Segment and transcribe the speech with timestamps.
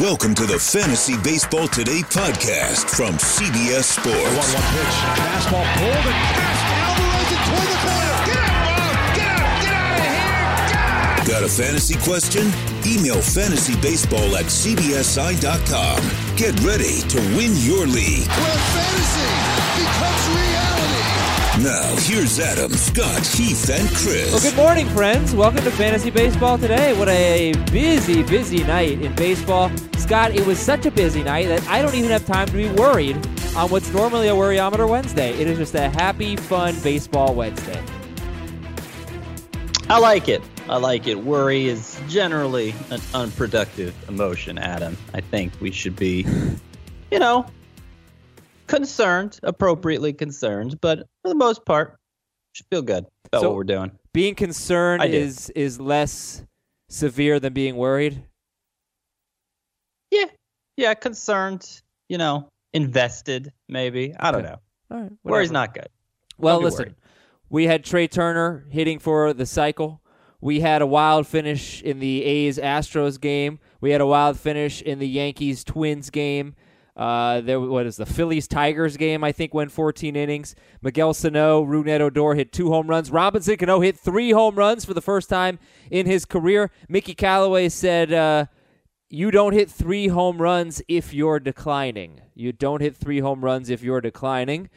[0.00, 4.12] Welcome to the Fantasy Baseball Today podcast from CBS Sports.
[4.12, 4.96] 1 1 pitch.
[5.16, 6.64] Fastball pulled and passed.
[6.84, 8.16] Alvarez and toward the corner.
[8.28, 9.56] Get out, Get out!
[9.64, 11.24] Get out of here!
[11.24, 11.32] Get!
[11.32, 12.44] Got a fantasy question?
[12.84, 16.00] Email fantasybaseball at cbsi.com.
[16.36, 18.28] Get ready to win your league.
[18.28, 19.32] Where fantasy
[19.80, 20.75] becomes reality.
[21.62, 24.30] Now, here's Adam, Scott, Heath, and Chris.
[24.30, 25.34] Well, good morning, friends.
[25.34, 26.92] Welcome to Fantasy Baseball today.
[26.98, 29.70] What a busy, busy night in baseball.
[29.96, 32.68] Scott, it was such a busy night that I don't even have time to be
[32.68, 33.16] worried
[33.56, 35.32] on what's normally a worryometer Wednesday.
[35.32, 37.82] It is just a happy, fun baseball Wednesday.
[39.88, 40.42] I like it.
[40.68, 41.24] I like it.
[41.24, 44.98] Worry is generally an unproductive emotion, Adam.
[45.14, 46.26] I think we should be,
[47.10, 47.46] you know,
[48.66, 51.98] concerned, appropriately concerned, but for the most part,
[52.52, 53.92] should feel good about so what we're doing.
[54.12, 56.44] Being concerned is is less
[56.88, 58.24] severe than being worried.
[60.10, 60.26] Yeah,
[60.76, 61.82] yeah, concerned.
[62.08, 63.52] You know, invested.
[63.68, 64.58] Maybe I don't know.
[64.90, 65.88] All right, worry's not good.
[66.38, 66.94] Well, listen, worried.
[67.50, 70.00] we had Trea Turner hitting for the cycle.
[70.40, 73.58] We had a wild finish in the A's Astros game.
[73.80, 76.54] We had a wild finish in the Yankees Twins game.
[76.96, 79.22] Uh, there, what is the Phillies Tigers game?
[79.22, 80.54] I think went 14 innings.
[80.80, 83.10] Miguel Sano, Rougned Odor hit two home runs.
[83.10, 85.58] Robinson Cano hit three home runs for the first time
[85.90, 86.70] in his career.
[86.88, 88.46] Mickey Callaway said, uh,
[89.10, 92.22] you don't hit three home runs if you're declining.
[92.34, 94.70] You don't hit three home runs if you're declining.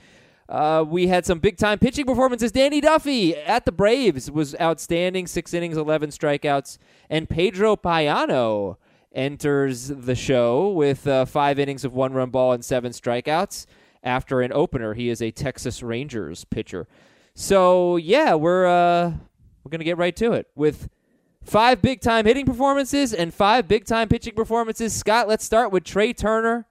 [0.50, 2.52] Uh, we had some big time pitching performances.
[2.52, 6.80] Danny Duffy at the Braves was outstanding, six innings, 11 strikeouts.
[7.09, 8.78] And Pedro Payano
[9.13, 13.65] enters the show with uh, five innings of one run ball and seven strikeouts
[14.03, 14.93] after an opener.
[14.93, 16.88] He is a Texas Rangers pitcher.
[17.33, 19.13] So, yeah, we're, uh,
[19.63, 20.89] we're to get right to it with
[21.43, 24.93] Five big time hitting performances and five big time pitching performances.
[24.93, 26.67] Scott, let's start with Trea Turner.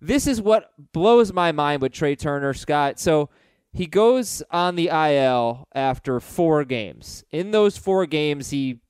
[0.00, 2.98] This is what blows my mind with Trea Turner, Scott.
[2.98, 3.28] So
[3.72, 7.24] he goes on the IL after four games.
[7.30, 8.80] In those four games, he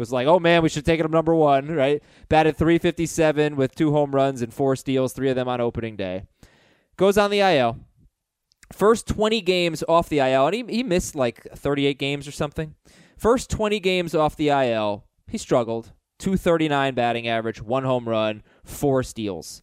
[0.00, 2.02] was like, oh man, we should take him number one, right?
[2.28, 6.24] Batted 357 with two home runs and four steals, three of them on opening day.
[6.96, 7.78] Goes on the IL.
[8.72, 12.74] First 20 games off the IL, and he, he missed like 38 games or something.
[13.16, 15.92] First 20 games off the IL, he struggled.
[16.18, 19.62] 239 batting average, one home run, four steals.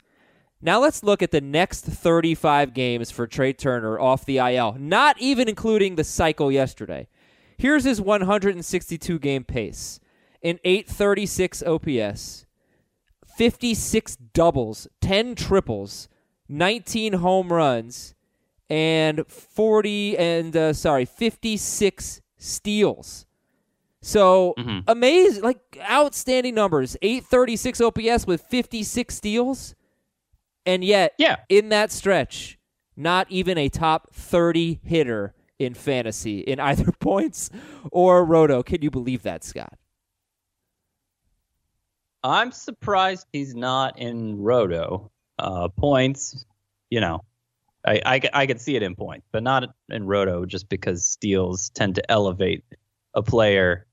[0.60, 5.20] Now let's look at the next 35 games for Trea Turner off the IL, not
[5.20, 7.08] even including the cycle yesterday.
[7.60, 10.00] Here's his 162 game pace
[10.44, 12.46] an 836 OPS,
[13.38, 16.08] 56 doubles, 10 triples,
[16.50, 18.16] 19 home runs,
[18.70, 23.26] and 40 and uh, sorry, 56 steals.
[24.02, 24.80] So mm-hmm.
[24.88, 25.60] amazing, like
[25.90, 26.96] outstanding numbers.
[27.02, 29.76] 836 OPS with 56 steals.
[30.66, 31.38] And yet, yeah.
[31.50, 32.58] in that stretch,
[32.96, 37.50] not even a top 30 hitter in fantasy in either points
[37.92, 38.64] or roto.
[38.64, 39.74] Can you believe that, Scott?
[42.24, 45.12] I'm surprised he's not in roto.
[45.40, 46.46] Uh, points,
[46.90, 47.24] you know,
[47.86, 51.70] I, I, I could see it in points, but not in roto just because steals
[51.70, 52.64] tend to elevate
[53.14, 53.88] a player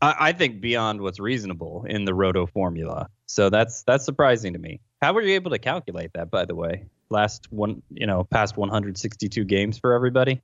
[0.00, 3.08] I, I think beyond what's reasonable in the roto formula.
[3.26, 4.80] So that's that's surprising to me.
[5.02, 6.86] How were you able to calculate that, by the way?
[7.10, 10.42] Last one, you know, past 162 games for everybody.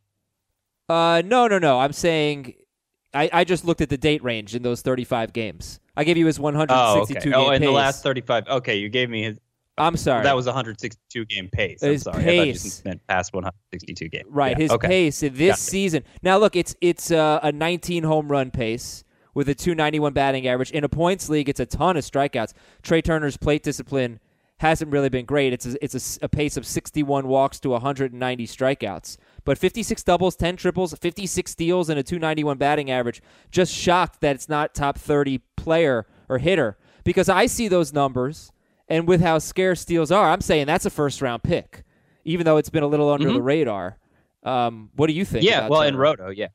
[0.88, 1.80] Uh, no, no, no.
[1.80, 2.54] I'm saying,
[3.14, 5.80] I, I just looked at the date range in those 35 games.
[5.96, 7.36] I gave you his 162 oh, okay.
[7.36, 7.66] Oh, in pace.
[7.66, 8.48] the last 35.
[8.48, 9.38] Okay, you gave me his.
[9.76, 10.22] I'm sorry.
[10.22, 11.82] That was 162 game pace.
[11.82, 12.22] I'm his sorry.
[12.22, 12.82] Pace.
[12.84, 14.24] I meant past 162 games.
[14.28, 14.62] Right, yeah.
[14.62, 14.88] his okay.
[14.88, 16.04] pace this season.
[16.22, 19.04] Now look, it's it's uh, a 19 home run pace
[19.34, 20.70] with a 291 batting average.
[20.70, 22.52] In a points league, it's a ton of strikeouts.
[22.82, 24.20] Trea Turner's plate discipline
[24.64, 25.52] hasn't really been great.
[25.52, 29.18] It's a, it's a, a, pace of 61 walks to 190 strikeouts.
[29.44, 33.22] But 56 doubles, 10 triples, 56 steals, and a 291 batting average.
[33.50, 38.52] Just shocked that it's not top 30 player or hitter because I see those numbers,
[38.88, 41.84] and with how scarce steals are, I'm saying that's a first round pick,
[42.24, 43.36] even though it's been a little under mm-hmm.
[43.36, 43.98] the radar.
[44.44, 45.44] Um, what do you think?
[45.44, 45.88] Yeah, well, Turner?
[45.88, 46.48] in Roto, yeah.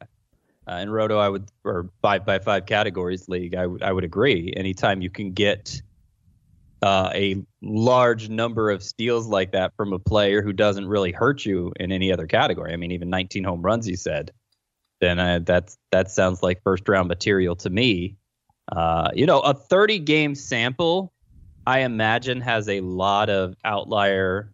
[0.67, 4.03] Uh, in Roto, I would or five by five categories league, I would I would
[4.03, 4.51] agree.
[4.57, 5.81] Anytime you can get
[6.81, 11.45] uh, a large number of steals like that from a player who doesn't really hurt
[11.45, 12.73] you in any other category.
[12.73, 14.31] I mean, even 19 home runs, you said.
[15.01, 18.17] Then uh, that's that sounds like first round material to me.
[18.71, 21.13] Uh, you know, a 30 game sample,
[21.65, 24.53] I imagine has a lot of outlier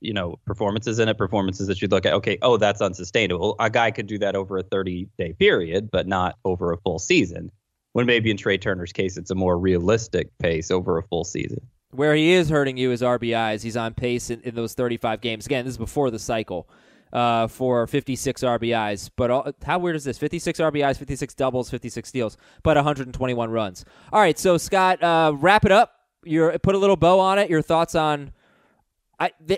[0.00, 3.70] you know performances in it performances that you look at okay oh that's unsustainable a
[3.70, 7.50] guy could do that over a 30 day period but not over a full season
[7.96, 11.66] When maybe in Trea Turner's case, it's a more realistic pace over a full season.
[11.92, 13.62] Where he is hurting you is RBIs.
[13.62, 15.46] He's on pace in, in those 35 games.
[15.46, 16.68] Again, this is before the cycle
[17.10, 19.08] uh, for 56 RBIs.
[19.16, 20.18] But all, how weird is this?
[20.18, 23.86] 56 RBIs, 56 doubles, 56 steals, but 121 runs.
[24.12, 25.94] All right, so Scott, uh, wrap it up.
[26.22, 27.48] Your put a little bow on it.
[27.48, 28.32] Your thoughts on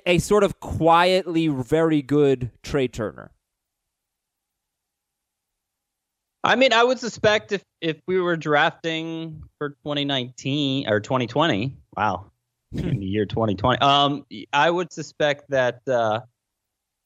[0.06, 3.32] a sort of quietly very good Trea Turner.
[6.44, 12.30] I mean, I would suspect if if we were drafting for 2019 or 2020, wow,
[12.72, 16.20] in the year 2020, um, I would suspect that uh,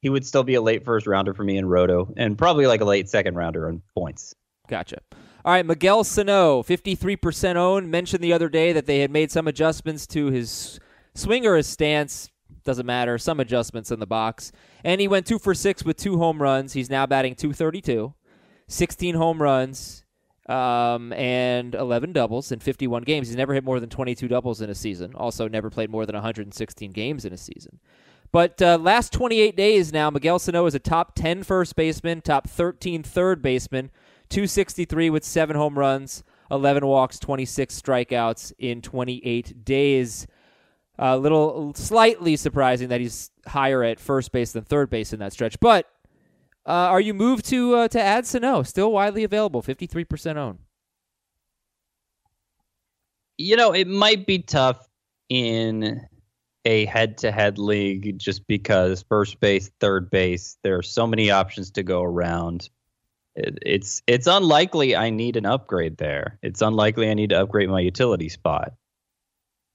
[0.01, 2.81] he would still be a late first rounder for me in Roto, and probably like
[2.81, 4.35] a late second rounder on points.
[4.69, 4.99] Gotcha.
[5.45, 7.91] All right, Miguel Sano, 53% owned.
[7.91, 10.79] Mentioned the other day that they had made some adjustments to his
[11.15, 12.31] swing or his stance.
[12.65, 13.19] Doesn't matter.
[13.19, 14.53] Some adjustments in the box.
[14.85, 16.75] And he went two for six with two home runs.
[16.75, 18.15] He's now batting 232.
[18.73, 20.05] 16 home runs
[20.49, 23.29] um, and 11 doubles in 51 games.
[23.29, 25.15] He's never hit more than 22 doubles in a season.
[25.15, 27.79] Also, never played more than 116 games in a season.
[28.33, 32.49] But uh, last 28 days now, Miguel Sano is a top 10 first baseman, top
[32.49, 33.91] 13 third baseman,
[34.31, 40.27] 263 with seven home runs, 11 walks, 26 strikeouts in 28 days.
[40.99, 45.35] A little slightly surprising that he's higher at first base than third base in that
[45.35, 45.61] stretch.
[45.61, 45.87] But
[46.67, 48.63] uh, are you moved to uh, to add Sano?
[48.63, 50.59] Still widely available, 53% owned.
[53.39, 54.89] You know, it might be tough
[55.29, 56.07] in
[56.65, 61.83] a head-to-head league just because first base, third base, there are so many options to
[61.83, 62.69] go around.
[63.35, 66.39] It, it's it's unlikely I need an upgrade there.
[66.43, 68.75] It's unlikely I need to upgrade my utility spot.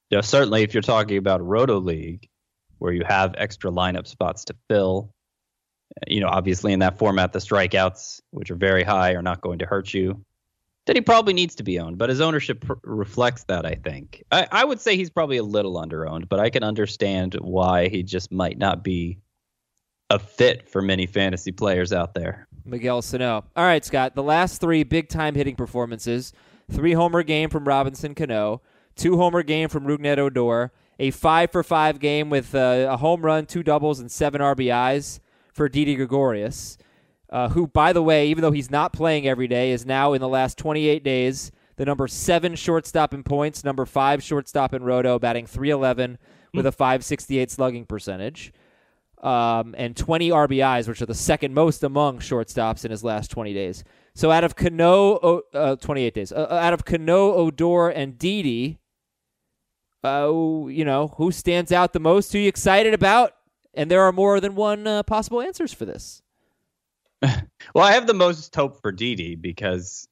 [0.10, 2.30] You know, certainly if you're talking about roto league
[2.78, 5.12] where you have extra lineup spots to fill,
[6.08, 9.60] you know, obviously in that format the strikeouts, which are very high, are not going
[9.60, 10.24] to hurt you
[10.88, 13.66] that he probably needs to be owned, but his ownership pr- reflects that.
[13.66, 17.36] I think I, I, would say he's probably a little underowned, but I can understand
[17.42, 19.20] why he just might not be
[20.10, 22.48] a fit for many fantasy players out there.
[22.64, 23.44] Miguel Sano.
[23.56, 24.16] All right, Scott.
[24.16, 26.32] The last three big time hitting performances:
[26.72, 28.62] three homer game from Robinson Cano,
[28.96, 33.24] two homer game from Rougned Odor, a five for five game with uh, a home
[33.24, 35.20] run, two doubles, and seven RBIs
[35.58, 36.78] for Didi Gregorius
[37.30, 40.22] uh, who, by the way, even though he's not playing every day, is now in
[40.22, 45.20] the last 28 days the number seven shortstop in points, number five shortstop in Roto,
[45.20, 46.18] batting 311
[46.54, 48.52] with a 568 slugging percentage.
[49.22, 53.54] Um, and 20 RBIs, which are the second most among shortstops in his last 20
[53.54, 53.84] days.
[54.16, 58.80] So out of Cano, uh, 28 days, uh, out of Cano, Odor, and Didi,
[60.04, 60.32] uh,
[60.68, 62.32] you know, who stands out the most?
[62.32, 63.34] Who you excited about?
[63.78, 66.22] And there are more than one uh, possible answers for this.
[67.22, 70.08] well, I have the most hope for Didi because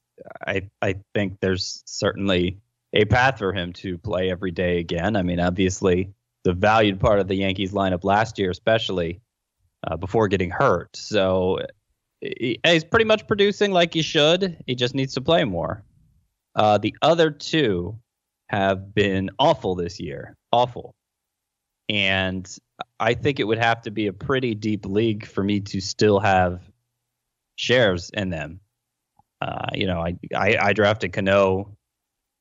[0.46, 2.58] I I think there's certainly
[2.94, 5.16] a path for him to play every day again.
[5.16, 6.14] I mean, obviously,
[6.44, 9.20] the valued part of the Yankees lineup last year, especially
[9.86, 10.96] uh, before getting hurt.
[10.96, 11.58] So
[12.20, 14.62] he, he's pretty much producing like he should.
[14.66, 15.82] He just needs to play more.
[16.54, 17.98] Uh, the other two
[18.48, 20.94] have been awful this year, awful.
[21.88, 22.48] And
[22.98, 26.18] I think it would have to be a pretty deep league for me to still
[26.20, 26.62] have
[27.56, 28.60] shares in them.
[29.40, 31.76] Uh, you know, I, I, I drafted Cano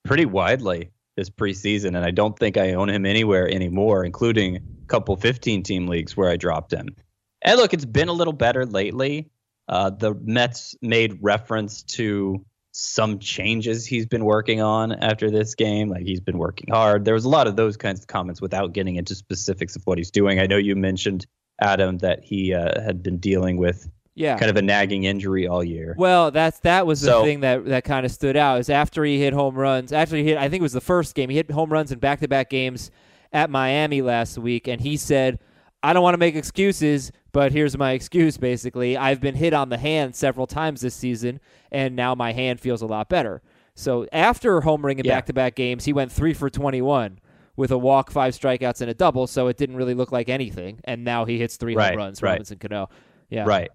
[0.06, 4.88] pretty widely this preseason, and I don't think I own him anywhere anymore, including a
[4.88, 6.96] couple 15 team leagues where I dropped him.
[7.42, 9.30] And look, it's been a little better lately.
[9.68, 12.46] Uh, the Mets made reference to
[12.78, 15.88] some changes he's been working on after this game.
[15.88, 17.06] Like he's been working hard.
[17.06, 19.98] There was a lot of those kinds of comments without getting into specifics of what
[19.98, 20.42] he's doing.
[20.42, 21.26] I know you mentioned
[21.62, 24.38] Adam that he uh, had been dealing with yeah.
[24.38, 25.96] kind of a nagging injury all year.
[25.98, 29.06] Well, that's that was the so, thing that that kind of stood out is after
[29.06, 29.94] he hit home runs.
[29.94, 31.30] Actually, he hit I think it was the first game.
[31.30, 32.92] He hit home runs in back-to-back games
[33.32, 35.40] at Miami last week, and he said,
[35.82, 38.38] "I don't want to make excuses, but here's my excuse.
[38.38, 42.62] Basically, I've been hit on the hand several times this season, and now my hand
[42.62, 43.42] feels a lot better."
[43.76, 45.16] So after homering in yeah.
[45.16, 47.20] back-to-back games, he went three for twenty-one
[47.58, 49.28] with a walk, five strikeouts, and a double.
[49.28, 50.80] So it didn't really look like anything.
[50.86, 52.22] And now he hits three right, home runs.
[52.22, 52.32] Right.
[52.32, 52.88] Robinson Cano.
[53.30, 53.44] Yeah.
[53.46, 53.70] Right.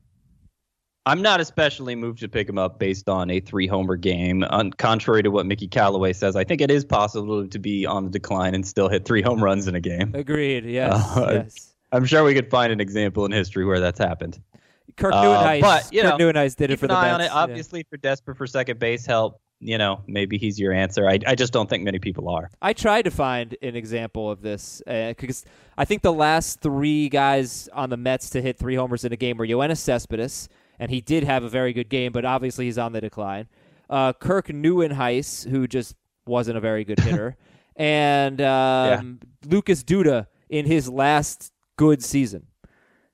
[1.07, 4.45] I'm not especially moved to pick him up based on a three homer game.
[4.45, 8.05] On, contrary to what Mickey Callaway says, I think it is possible to be on
[8.05, 10.14] the decline and still hit three home runs in a game.
[10.14, 10.64] Agreed.
[10.64, 11.17] Yes.
[11.17, 11.69] Uh, yes.
[11.92, 14.40] I'm sure we could find an example in history where that's happened.
[14.97, 17.14] Kirk uh, but you Kirk know, Nieuwenhuis did it for the Mets.
[17.14, 17.30] on it.
[17.30, 17.82] Obviously, yeah.
[17.82, 21.09] if you're desperate for second base help, you know, maybe he's your answer.
[21.09, 22.50] I, I just don't think many people are.
[22.62, 27.09] I tried to find an example of this because uh, I think the last three
[27.09, 30.90] guys on the Mets to hit three homers in a game were Yoenis Cespedes, and
[30.90, 33.49] he did have a very good game, but obviously he's on the decline.
[33.90, 35.94] uh, Kirk Nieuwenhuis, who just
[36.26, 37.37] wasn't a very good hitter,
[37.76, 42.46] and um, Lucas Duda in his last good season.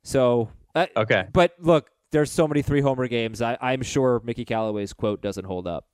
[0.03, 1.25] So, uh, Okay.
[1.31, 3.41] but look, there's so many three homer games.
[3.41, 5.85] I, I'm sure Mickey Callaway's quote doesn't hold up.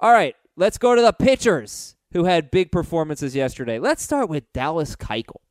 [0.00, 3.78] All right, let's go to the pitchers who had big performances yesterday.
[3.78, 5.42] Let's start with Dallas Keuchel.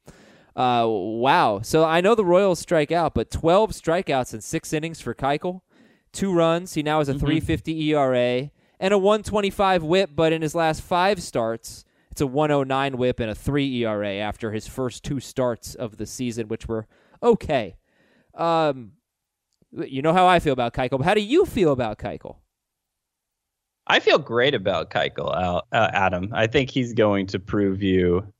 [0.56, 1.60] Uh, wow.
[1.62, 5.62] So I know the Royals strike out, but 12 strikeouts in six innings for Keuchel.
[6.12, 6.74] Two runs.
[6.74, 11.22] He now has a 350 ERA and a 125 whip, but in his last five
[11.22, 15.98] starts, it's a 109 whip and a 3 ERA after his first two starts of
[15.98, 16.88] the season, which were
[17.22, 17.76] okay.
[18.36, 18.94] Um,
[19.72, 22.38] you know how I feel about Keuchel, but how do you feel about Keuchel?
[23.86, 26.30] I feel great about Keuchel, Al- uh, Adam.
[26.34, 28.32] I think he's going to prove you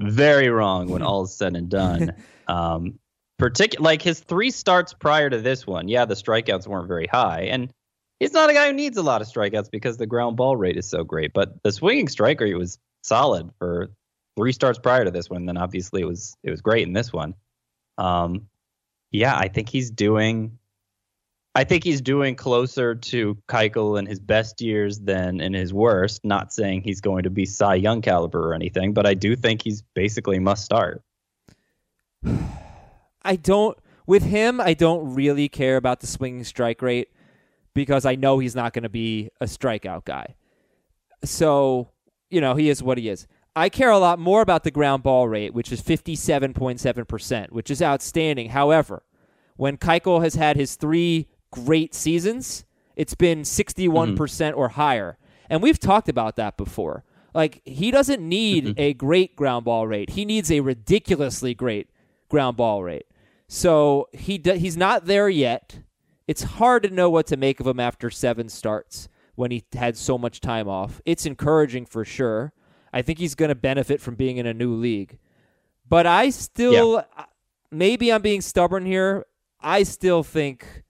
[0.00, 2.14] very wrong when all is said and done.
[2.46, 2.98] Um,
[3.38, 5.88] particular like his three starts prior to this one.
[5.88, 7.72] Yeah, the strikeouts weren't very high, and
[8.18, 10.76] he's not a guy who needs a lot of strikeouts because the ground ball rate
[10.76, 11.32] is so great.
[11.32, 13.90] But the swinging strike rate was solid for
[14.36, 15.46] three starts prior to this one.
[15.46, 17.34] Then obviously it was it was great in this one.
[17.98, 18.48] Um,
[19.10, 20.58] yeah, I think he's doing.
[21.54, 26.24] I think he's doing closer to Keuchel in his best years than in his worst.
[26.24, 29.62] Not saying he's going to be Cy Young caliber or anything, but I do think
[29.62, 31.02] he's basically must start.
[33.22, 33.76] I don't
[34.06, 34.60] with him.
[34.60, 37.08] I don't really care about the swinging strike rate
[37.74, 40.36] because I know he's not going to be a strikeout guy.
[41.24, 41.90] So
[42.30, 43.26] you know he is what he is.
[43.56, 47.04] I care a lot more about the ground ball rate, which is fifty-seven point seven
[47.04, 48.50] percent, which is outstanding.
[48.50, 49.02] However,
[49.56, 54.62] when Keuchel has had his three great seasons, it's been sixty-one percent mm-hmm.
[54.62, 55.18] or higher,
[55.50, 57.04] and we've talked about that before.
[57.34, 58.80] Like he doesn't need mm-hmm.
[58.80, 61.90] a great ground ball rate; he needs a ridiculously great
[62.28, 63.06] ground ball rate.
[63.48, 65.80] So he he's not there yet.
[66.26, 69.08] It's hard to know what to make of him after seven starts
[69.38, 71.00] when he had so much time off.
[71.06, 72.52] It's encouraging for sure.
[72.92, 75.16] I think he's going to benefit from being in a new league.
[75.88, 77.24] But I still, uh,
[77.70, 79.26] maybe I'm being stubborn here.
[79.60, 80.82] I still think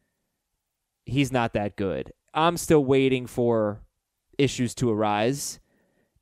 [1.05, 2.11] he's not that good.
[2.33, 3.83] I'm still waiting for
[4.38, 5.61] issues to arise.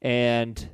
[0.02, 0.70] And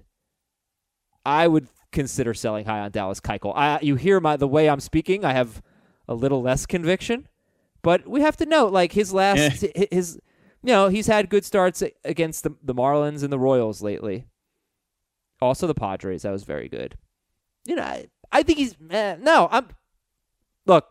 [1.26, 3.52] I would consider selling high on Dallas Keuchel.
[3.54, 5.60] I, you hear my the way I'm speaking, I have
[6.08, 7.28] a little less conviction,
[7.82, 10.18] but we have to note like his last his
[10.62, 14.26] you know he's had good starts against the the Marlins and the Royals lately.
[15.40, 16.96] Also the Padres, that was very good.
[17.64, 19.48] You know, I, I think he's eh, no.
[19.50, 19.68] I'm
[20.66, 20.86] look.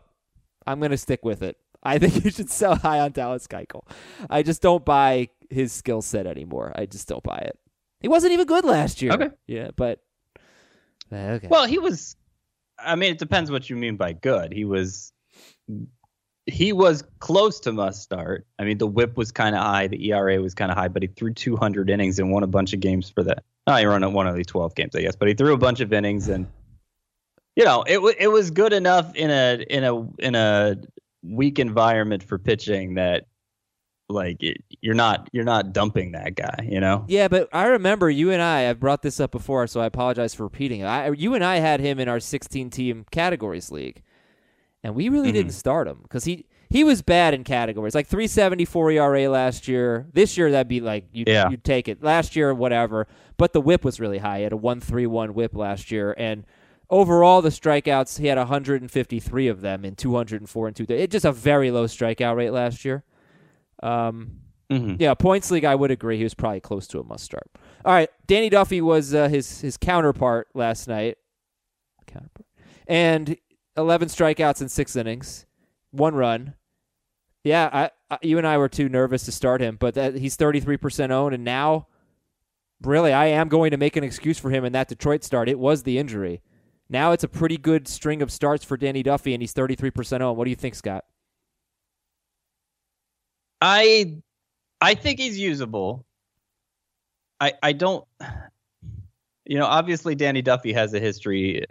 [0.66, 1.56] I'm gonna stick with it.
[1.82, 3.86] I think you should sell high on Dallas Keuchel.
[4.30, 6.72] I just don't buy his skill set anymore.
[6.74, 7.58] I just don't buy it.
[8.00, 9.12] He wasn't even good last year.
[9.12, 9.30] Okay.
[9.46, 10.00] Yeah, but
[11.12, 11.48] okay.
[11.48, 12.16] Well, he was.
[12.78, 14.52] I mean, it depends what you mean by good.
[14.52, 15.12] He was.
[16.46, 18.46] He was close to must start.
[18.58, 21.02] I mean, the WHIP was kind of high, the ERA was kind of high, but
[21.02, 23.44] he threw 200 innings and won a bunch of games for that.
[23.66, 25.80] No, he ran one of the 12 games, I guess, but he threw a bunch
[25.80, 26.46] of innings and.
[27.54, 30.76] You know, it it was good enough in a in a in a
[31.22, 33.26] weak environment for pitching that,
[34.08, 36.66] like, it, you're not you're not dumping that guy.
[36.66, 37.04] You know.
[37.08, 38.70] Yeah, but I remember you and I.
[38.70, 40.86] I've brought this up before, so I apologize for repeating it.
[40.86, 44.02] I, you and I had him in our 16 team categories league,
[44.84, 48.92] and we really didn't start him because he he was bad in categories, like 374
[48.92, 50.06] ERA last year.
[50.14, 51.50] This year that'd be like you Yeah.
[51.50, 52.02] you'd take it.
[52.02, 53.06] Last year, whatever.
[53.36, 54.38] But the WHIP was really high.
[54.38, 56.44] He had a 131 WHIP last year, and
[56.88, 60.86] overall the strikeouts he had 153 of them in 204 and two.
[60.88, 63.04] It just a very low strikeout rate last year.
[63.82, 64.38] Um,
[64.70, 64.96] Mhm.
[64.98, 65.64] yeah, points league.
[65.66, 66.16] I would agree.
[66.16, 67.50] He was probably close to a must start.
[67.84, 71.18] All right, Danny Duffy was uh, his his counterpart last night.
[72.06, 72.46] Counterpart,
[72.86, 73.36] and
[73.76, 75.46] eleven strikeouts in six innings,
[75.90, 76.54] one run.
[77.44, 80.36] Yeah, I, I you and I were too nervous to start him, but that, he's
[80.36, 81.88] thirty three percent owned, and now,
[82.82, 85.48] really, I am going to make an excuse for him in that Detroit start.
[85.48, 86.42] It was the injury.
[86.88, 89.90] Now it's a pretty good string of starts for Danny Duffy, and he's thirty three
[89.90, 90.36] percent owned.
[90.36, 91.04] What do you think, Scott?
[93.60, 94.18] I
[94.80, 96.04] I think he's usable.
[97.40, 98.04] I I don't
[99.44, 101.64] you know, obviously Danny Duffy has a history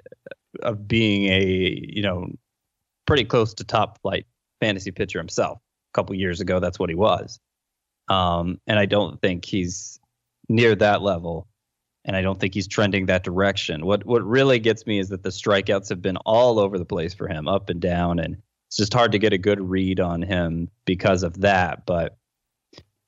[0.62, 2.28] of being a, you know,
[3.06, 4.26] pretty close to top flight
[4.60, 5.60] fantasy pitcher himself.
[5.60, 7.40] A couple years ago that's what he was.
[8.08, 10.00] Um and I don't think he's
[10.50, 11.48] near that level
[12.06, 13.86] and I don't think he's trending that direction.
[13.86, 17.14] What what really gets me is that the strikeouts have been all over the place
[17.14, 20.22] for him, up and down and it's just hard to get a good read on
[20.22, 21.86] him because of that.
[21.86, 22.18] But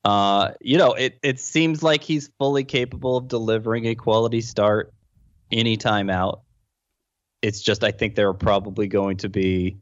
[0.04, 4.92] uh, you know, it it seems like he's fully capable of delivering a quality start
[5.50, 6.42] anytime out.
[7.44, 9.76] It's just I think there are probably going to be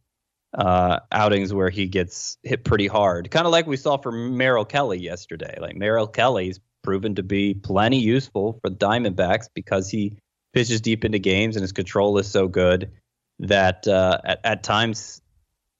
[0.52, 4.64] uh, outings where he gets hit pretty hard, kind of like we saw for Merrill
[4.64, 5.56] Kelly yesterday.
[5.60, 10.16] Like Merrill Kelly's proven to be plenty useful for the Diamondbacks because he
[10.52, 12.90] pitches deep into games and his control is so good
[13.38, 15.22] that uh, at, at times,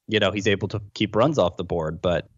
[0.07, 2.01] you know, he's able to keep runs off the board.
[2.01, 2.29] But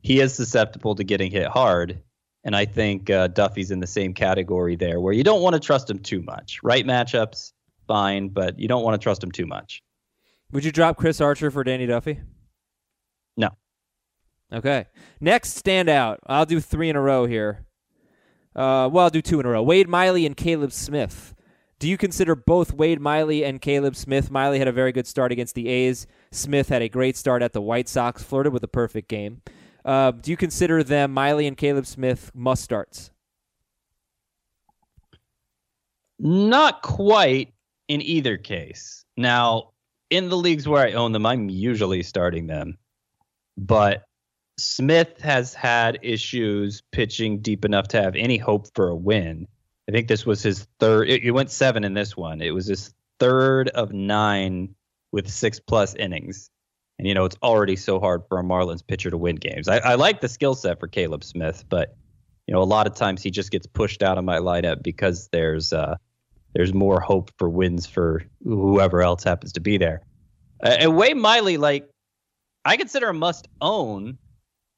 [0.00, 2.00] he is susceptible to getting hit hard.
[2.44, 5.60] And I think uh, Duffy's in the same category there, where you don't want to
[5.60, 6.60] trust him too much.
[6.62, 7.52] Right matchups,
[7.86, 9.82] fine, but you don't want to trust him too much.
[10.52, 12.20] Would you drop Chris Archer for Danny Duffy?
[13.36, 13.50] No.
[14.52, 14.86] Okay.
[15.20, 16.18] Next standout.
[16.26, 17.64] I'll do three in a row here.
[18.54, 19.62] Uh, well, I'll do two in a row.
[19.62, 21.34] Wade Miley and Caleb Smith.
[21.78, 24.30] Do you consider both Wade Miley and Caleb Smith?
[24.30, 26.06] Miley had a very good start against the A's.
[26.30, 29.42] Smith had a great start at the White Sox, flirted with a perfect game.
[29.84, 33.10] Uh, do you consider them, Miley and Caleb Smith, must starts?
[36.20, 37.52] Not quite
[37.92, 39.04] in either case.
[39.18, 39.72] Now,
[40.08, 42.78] in the leagues where I own them, I'm usually starting them.
[43.58, 44.04] But
[44.56, 49.46] Smith has had issues pitching deep enough to have any hope for a win.
[49.90, 51.10] I think this was his third.
[51.10, 52.40] It, it went seven in this one.
[52.40, 54.74] It was his third of nine
[55.12, 56.48] with six plus innings.
[56.98, 59.68] And, you know, it's already so hard for a Marlins pitcher to win games.
[59.68, 61.94] I, I like the skill set for Caleb Smith, but,
[62.46, 65.28] you know, a lot of times he just gets pushed out of my lineup because
[65.30, 65.96] there's, uh,
[66.54, 70.02] there's more hope for wins for whoever else happens to be there.
[70.62, 71.88] Uh, and Wade Miley, like,
[72.64, 74.18] I consider a must own.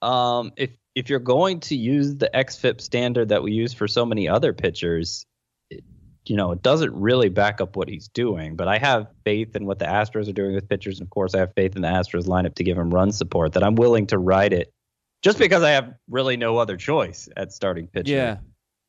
[0.03, 4.07] Um, if if you're going to use the xFIP standard that we use for so
[4.07, 5.27] many other pitchers,
[6.27, 8.55] you know, it doesn't really back up what he's doing.
[8.55, 11.01] But I have faith in what the Astros are doing with pitchers.
[11.01, 13.55] And of course, I have faith in the Astros lineup to give him run support
[13.55, 14.73] that I'm willing to ride it
[15.23, 18.13] just because I have really no other choice at starting pitcher.
[18.15, 18.37] Yeah.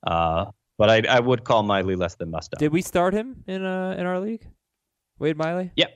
[0.05, 2.51] Uh, but I, I would call Miley less than must.
[2.57, 4.47] Did we start him in uh in our league?
[5.19, 5.71] Wade Miley?
[5.75, 5.89] Yep.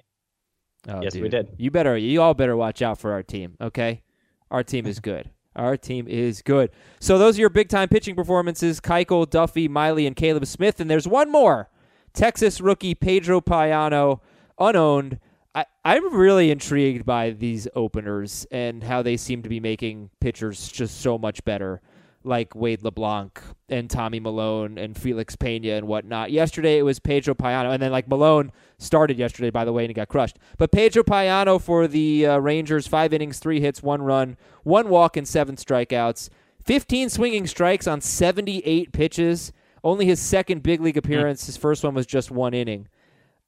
[0.87, 1.23] Oh, yes, dude.
[1.23, 1.49] we did.
[1.57, 4.03] You better you all better watch out for our team, okay?
[4.49, 5.29] Our team is good.
[5.55, 6.69] Our team is good.
[7.01, 10.79] So those are your big time pitching performances: Keuchel, Duffy, Miley, and Caleb Smith.
[10.79, 11.69] And there's one more:
[12.13, 14.21] Texas rookie Pedro Payano,
[14.57, 15.19] unowned.
[15.55, 20.71] I, I'm really intrigued by these openers and how they seem to be making pitchers
[20.71, 21.81] just so much better,
[22.29, 26.31] like Wade LeBlanc and Tommy Milone and Felix Pena and whatnot.
[26.31, 29.89] Yesterday it was Pedro Payano, and then like Malone started yesterday, by the way, and
[29.89, 30.37] he got crushed.
[30.57, 35.17] But Pedro Payano for the uh, Rangers, five innings, three hits, one run, one walk,
[35.17, 36.29] and seven strikeouts.
[36.63, 39.51] 15 swinging strikes on 78 pitches.
[39.83, 41.45] Only his second big league appearance.
[41.45, 42.87] His first one was just one inning.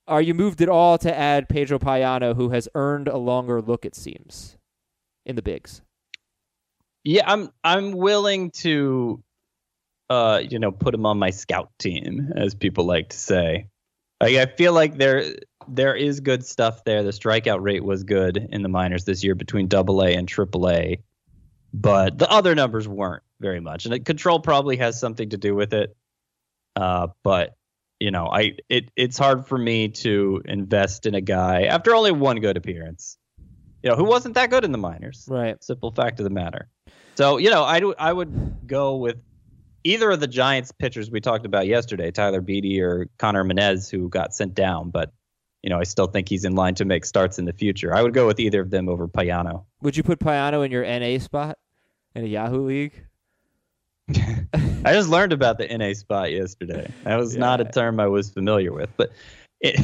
[0.08, 3.86] Are you moved at all to add Pedro Payano, who has earned a longer look,
[3.86, 4.58] it seems,
[5.26, 5.82] in the bigs?
[7.04, 9.24] Yeah, I'm I'm willing to
[10.12, 13.68] uh, you know, put him on my scout team, as people like to say.
[14.20, 15.24] Like, I feel like there
[15.70, 17.02] there is good stuff there.
[17.04, 20.70] The strikeout rate was good in the minors this year between Double A and Triple
[20.70, 21.02] A,
[21.74, 23.86] but the other numbers weren't very much.
[23.86, 25.96] And control probably has something to do with it.
[26.76, 27.56] Uh, but
[28.02, 32.12] you know, I it it's hard for me to invest in a guy after only
[32.12, 33.18] one good appearance.
[33.82, 35.26] You know, who wasn't that good in the minors.
[35.32, 35.64] Right.
[35.64, 36.68] Simple fact of the matter.
[37.22, 39.18] So you know, I do I would go with
[39.84, 44.10] either of the Giants pitchers we talked about yesterday, Tyler Beede or Conner Menez, who
[44.10, 45.14] got sent down, but
[45.62, 47.94] you know, I still think he's in line to make starts in the future.
[47.94, 49.66] I would go with either of them over Payano.
[49.84, 51.60] Would you put Payano in your NA spot
[52.16, 53.06] in a Yahoo league?
[54.16, 56.92] I just learned about the NA spot yesterday.
[57.04, 59.12] That was not a term I was familiar with, but
[59.60, 59.80] it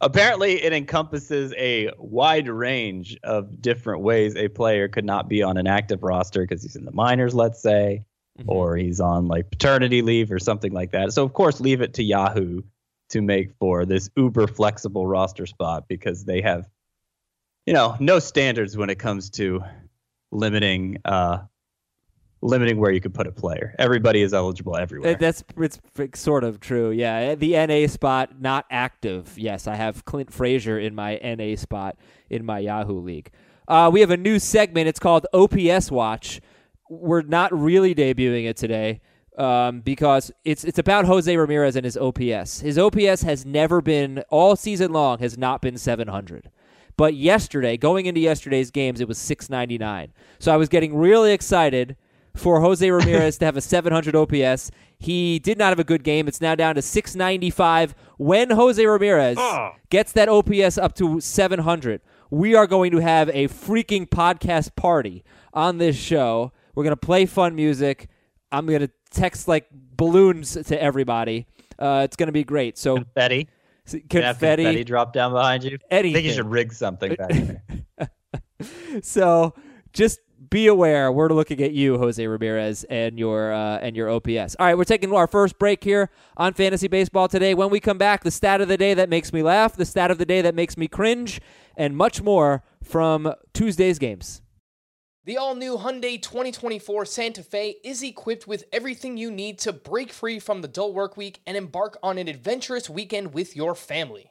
[0.00, 5.56] apparently it encompasses a wide range of different ways a player could not be on
[5.56, 8.04] an active roster because he's in the minors, let's say,
[8.38, 8.50] Mm-hmm.
[8.50, 11.12] or he's on like paternity leave or something like that.
[11.12, 12.62] So of course, leave it to Yahoo
[13.08, 16.68] to make for this uber flexible roster spot because they have,
[17.66, 19.64] you know, no standards when it comes to
[20.30, 21.38] limiting uh
[22.40, 23.74] limiting where you could put a player.
[23.78, 25.14] Everybody is eligible everywhere.
[25.14, 25.80] Uh, That's it's
[26.20, 26.90] sort of true.
[26.90, 29.36] Yeah, the NA spot not active.
[29.36, 31.96] Yes, I have Clint Frazier in my NA spot
[32.30, 33.30] in my Yahoo league.
[33.66, 34.88] Uh, we have a new segment.
[34.88, 36.40] It's called OPS Watch.
[36.88, 39.00] We're not really debuting it today
[39.36, 42.60] um, because it's it's about Jose Ramirez and his OPS.
[42.60, 46.50] His OPS has never been all season long has not been 700.
[46.96, 50.12] But yesterday, going into yesterday's games, it was 699.
[50.40, 51.96] So I was getting really excited
[52.38, 54.70] for Jose Ramirez to have a 700 OPS.
[54.98, 56.28] He did not have a good game.
[56.28, 57.94] It's now down to 695.
[58.16, 59.38] When Jose Ramirez
[59.90, 65.24] gets that OPS up to 700, we are going to have a freaking podcast party
[65.52, 66.52] on this show.
[66.74, 68.08] We're going to play fun music.
[68.52, 71.46] I'm going to text like balloons to everybody.
[71.78, 72.78] Uh, it's going to be great.
[72.78, 73.48] So Betty.
[73.86, 74.64] Confetti.
[74.64, 75.78] confetti drop down behind you.
[75.90, 76.10] Anything.
[76.10, 78.10] I think you should rig something back there.
[79.02, 79.54] so
[79.94, 80.20] just
[80.50, 84.66] be aware we're looking at you jose ramirez and your uh, and your ops all
[84.66, 87.54] right we're taking our first break here on fantasy baseball today.
[87.54, 90.10] When we come back the stat of the day that makes me laugh the stat
[90.10, 91.40] of the day that makes me cringe
[91.76, 94.40] and much more from tuesday's games.
[95.24, 100.10] The all new Hyundai 2024 Santa Fe is equipped with everything you need to break
[100.10, 104.30] free from the dull work week and embark on an adventurous weekend with your family.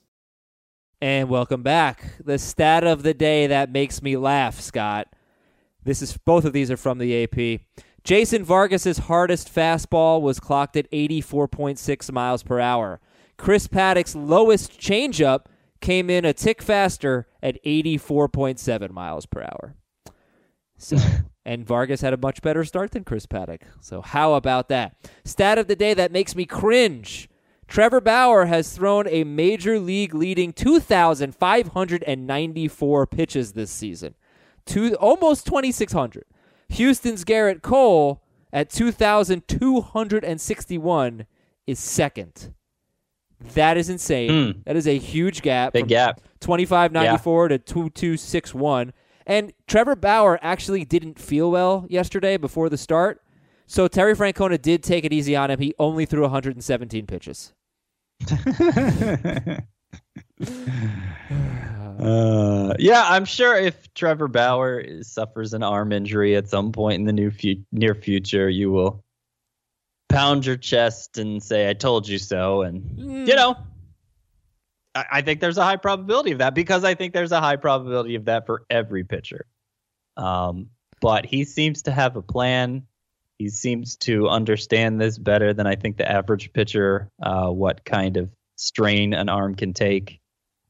[1.03, 2.13] And welcome back.
[2.25, 5.09] The stat of the day that makes me laugh, Scott.
[5.83, 7.63] This is both of these are from the AP.
[8.05, 13.01] Jason Vargas's hardest fastball was clocked at 84.6 miles per hour.
[13.37, 15.47] Chris Paddack's lowest changeup
[15.81, 19.75] came in a tick faster at 84.7 miles per hour.
[20.81, 20.97] So,
[21.45, 23.63] and Vargas had a much better start than Chris Paddack.
[23.81, 24.97] So, how about that?
[25.25, 27.29] Stat of the day that makes me cringe.
[27.69, 34.17] Trevor Bauer has thrown a major league leading 2,594 pitches this season,
[34.67, 36.25] to almost 2,600.
[36.71, 41.27] Houston's Gerrit Cole at 2,261
[41.67, 42.53] is second.
[43.55, 44.31] That is insane.
[44.31, 44.65] Mm.
[44.65, 45.73] That is a huge gap.
[45.73, 46.21] Big gap.
[46.41, 47.49] 2594 yeah.
[47.49, 48.93] to 2261.
[49.27, 53.23] And Trevor Bauer actually didn't feel well yesterday before the start.
[53.67, 55.61] So Terry Francona did take it easy on him.
[55.61, 57.53] He only threw 117 pitches.
[62.01, 67.05] uh, yeah, I'm sure if Trevor Bauer suffers an arm injury at some point in
[67.05, 69.05] the new fu- near future, you will
[70.09, 73.27] pound your chest and say, "I told you so," and mm.
[73.27, 73.57] you know
[74.95, 78.17] I think there's a high probability of that because I think there's a high probability
[78.17, 79.47] of that for every pitcher.
[80.17, 82.87] Um, but he seems to have a plan.
[83.39, 88.17] He seems to understand this better than I think the average pitcher, uh, what kind
[88.17, 90.21] of strain an arm can take.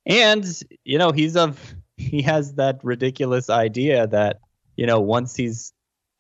[0.07, 0.45] And,
[0.85, 4.41] you know, he's of he has that ridiculous idea that,
[4.77, 5.73] you know, once he's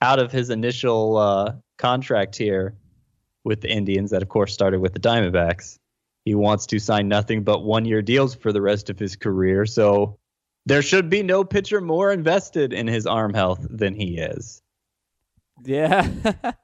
[0.02, 2.74] out of his initial uh, contract here
[3.44, 5.78] with the Indians, that of course started with the Diamondbacks,
[6.24, 9.66] he wants to sign nothing but one year deals for the rest of his career.
[9.66, 10.18] So
[10.66, 14.62] there should be no pitcher more invested in his arm health than he is.
[15.64, 16.08] Yeah.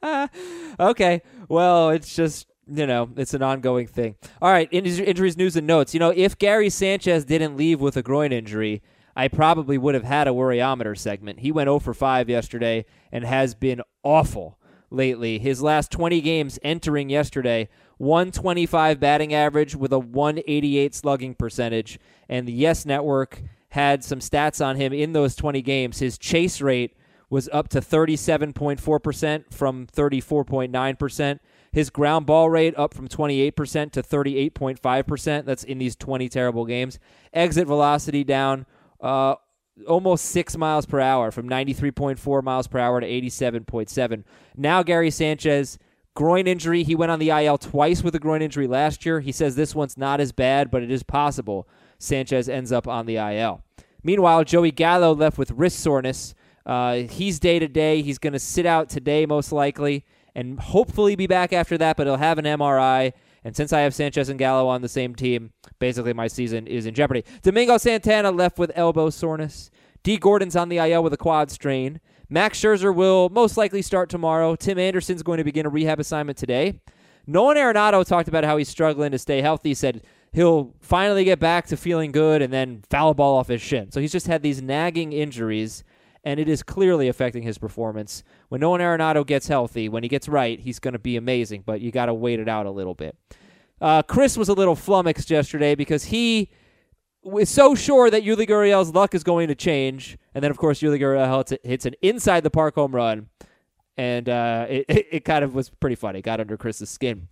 [0.80, 1.22] okay.
[1.48, 4.16] Well, it's just, you know, it's an ongoing thing.
[4.40, 4.68] All right.
[4.70, 5.94] Injuries, news, and notes.
[5.94, 8.82] You know, if Gary Sanchez didn't leave with a groin injury,
[9.14, 11.40] I probably would have had a worryometer segment.
[11.40, 14.58] He went 0 for 5 yesterday and has been awful
[14.90, 15.38] lately.
[15.38, 21.98] His last 20 games entering yesterday 125 batting average with a 188 slugging percentage.
[22.28, 25.98] And the Yes Network had some stats on him in those 20 games.
[25.98, 26.96] His chase rate
[27.28, 31.38] was up to 37.4% from 34.9%.
[31.72, 35.44] His ground ball rate up from 28% to 38.5%.
[35.44, 36.98] That's in these 20 terrible games.
[37.32, 38.66] Exit velocity down
[39.00, 39.34] uh,
[39.86, 44.24] almost six miles per hour from 93.4 miles per hour to 87.7.
[44.56, 45.78] Now, Gary Sanchez
[46.16, 46.82] groin injury.
[46.82, 49.20] He went on the IL twice with a groin injury last year.
[49.20, 53.06] He says this one's not as bad, but it is possible Sanchez ends up on
[53.06, 53.62] the IL.
[54.02, 56.34] Meanwhile, Joey Gallo left with wrist soreness.
[56.64, 58.02] Uh, he's day to day.
[58.02, 62.06] He's going to sit out today, most likely, and hopefully be back after that, but
[62.06, 63.12] he'll have an MRI.
[63.44, 66.86] And since I have Sanchez and Gallo on the same team, basically my season is
[66.86, 67.24] in jeopardy.
[67.42, 69.70] Domingo Santana left with elbow soreness.
[70.02, 72.00] Dee Gordon's on the IL with a quad strain.
[72.28, 74.56] Max Scherzer will most likely start tomorrow.
[74.56, 76.80] Tim Anderson's going to begin a rehab assignment today.
[77.26, 79.70] Nolan Arenado talked about how he's struggling to stay healthy.
[79.70, 83.62] He said he'll finally get back to feeling good and then foul ball off his
[83.62, 83.90] shin.
[83.90, 85.82] So he's just had these nagging injuries,
[86.24, 88.22] and it is clearly affecting his performance.
[88.48, 91.80] When Nolan Arenado gets healthy, when he gets right, he's going to be amazing, but
[91.80, 93.16] you got to wait it out a little bit.
[93.80, 96.50] Uh, Chris was a little flummoxed yesterday because he
[97.26, 100.80] was so sure that Yuli Gurriel's luck is going to change, and then of course
[100.80, 103.28] Yuli Gurriel hits an inside the park home run,
[103.96, 106.22] and uh, it, it, it kind of was pretty funny.
[106.22, 107.28] Got under Chris's skin.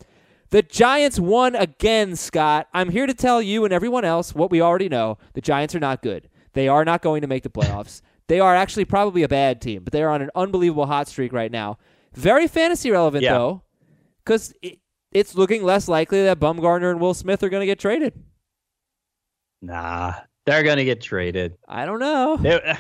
[0.51, 2.69] The Giants won again, Scott.
[2.73, 5.19] I'm here to tell you and everyone else what we already know.
[5.33, 6.29] The Giants are not good.
[6.53, 8.01] They are not going to make the playoffs.
[8.27, 11.31] They are actually probably a bad team, but they are on an unbelievable hot streak
[11.35, 11.77] right now.
[12.15, 13.35] Very fantasy relevant Yeah.
[13.35, 13.63] though,
[14.25, 14.79] because it,
[15.13, 18.15] it's looking less likely that Bumgarner and Will Smith are going to get traded.
[19.67, 20.15] Nah,
[20.47, 21.57] they're gonna get traded.
[21.69, 22.37] I don't know.
[22.37, 22.77] They-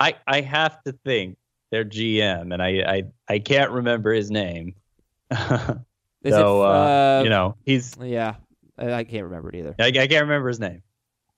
[0.00, 1.36] I I have to think
[1.70, 4.74] their GM, and I I, I can't remember his name.
[5.32, 5.76] so
[6.24, 8.34] it, uh, uh, you know he's Yeah,
[8.76, 9.74] I, I can't remember it either.
[9.78, 10.82] I, I can't remember his name,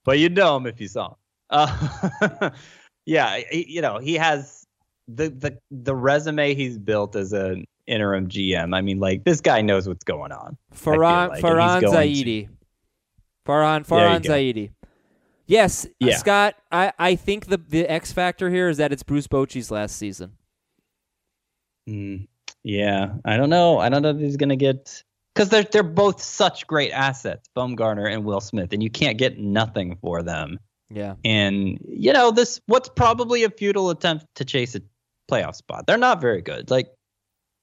[0.04, 1.16] but you'd know him if you saw him.
[1.50, 2.50] Uh,
[3.06, 4.66] yeah, he, you know he has
[5.08, 8.74] the the the resume he's built as an interim GM.
[8.74, 10.56] I mean, like this guy knows what's going on.
[10.74, 12.48] Farhan like, and he's Farhan going Zaidi.
[13.46, 14.22] Farhan Farhan.
[14.22, 14.70] Zaidi.
[15.46, 16.16] Yes, Yeah.
[16.16, 16.54] Scott.
[16.72, 20.32] I, I think the the X factor here is that it's Bruce Bochy's last season.
[21.88, 22.28] Mm,
[22.62, 23.78] yeah, I don't know.
[23.78, 25.02] I don't know if he's gonna get
[25.34, 29.38] because they're they're both such great assets, Bumgarner and Will Smith, and you can't get
[29.38, 30.58] nothing for them.
[30.90, 34.82] Yeah, And you know this, what's probably a futile attempt to chase a
[35.30, 35.86] playoff spot.
[35.86, 36.70] They're not very good.
[36.70, 36.88] Like,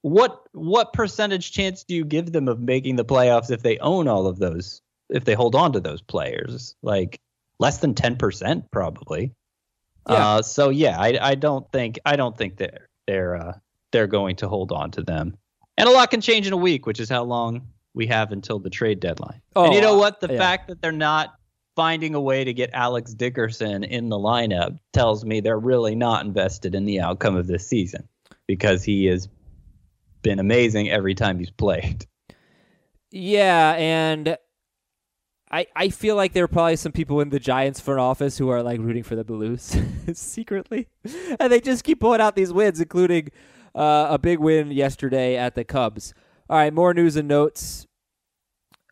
[0.02, 4.08] what what percentage chance do you give them of making the playoffs if they own
[4.08, 4.81] all of those?
[5.12, 7.20] If they hold on to those players, like
[7.60, 9.34] less than ten percent, probably.
[10.10, 10.16] Yeah.
[10.16, 13.54] Uh, so yeah, I I don't think I don't think they're they're uh,
[13.92, 15.38] they're going to hold on to them.
[15.78, 18.60] And a lot can change in a week, which is how long we have until
[18.60, 19.42] the trade deadline.
[19.56, 20.20] and Oh, you know what?
[20.22, 20.38] The yeah.
[20.38, 21.34] fact that they're not
[21.76, 26.26] finding a way to get Alex Dickerson in the lineup tells me they're really not
[26.26, 28.08] invested in the outcome of this season
[28.48, 29.30] because he has
[30.22, 32.06] been amazing every time he's played.
[33.12, 34.38] yeah, and
[35.52, 38.50] I I feel like there are probably some people in the Giants front office who
[38.50, 39.76] are like rooting for the lose
[40.14, 40.88] secretly,
[41.40, 43.30] and they just keep pulling out these wins, including
[43.76, 46.14] uh, a big win yesterday at the Cubs.
[46.50, 47.86] All right, more news and notes.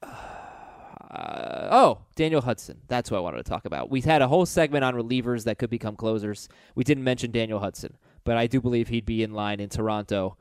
[0.02, 0.10] Uh,
[1.72, 2.82] oh, Daniel Hudson.
[2.88, 3.90] That's what I wanted to talk about.
[3.90, 6.50] We've had a whole segment on relievers that could become closers.
[6.76, 10.38] We didn't mention Daniel Hudson, but I do believe he'd be in line in Toronto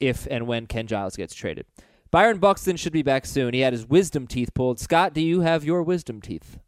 [0.00, 1.66] if and when Ken Giles gets traded.
[2.10, 3.54] Byron Buxton should be back soon.
[3.54, 4.80] He had his wisdom teeth pulled.
[4.80, 6.58] Scott, do you have your wisdom teeth?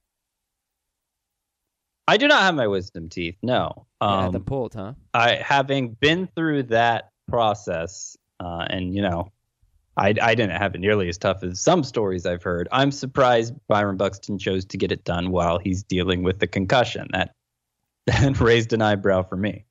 [2.09, 3.37] I do not have my wisdom teeth.
[3.43, 3.87] No.
[4.01, 4.95] You had Um, them pulled, huh?
[5.15, 9.31] I having been through that process, uh, and you know,
[9.97, 12.69] I I didn't have it nearly as tough as some stories I've heard.
[12.73, 17.09] I'm surprised Byron Buxton chose to get it done while he's dealing with the concussion.
[17.13, 17.35] That
[18.07, 19.65] that raised an eyebrow for me.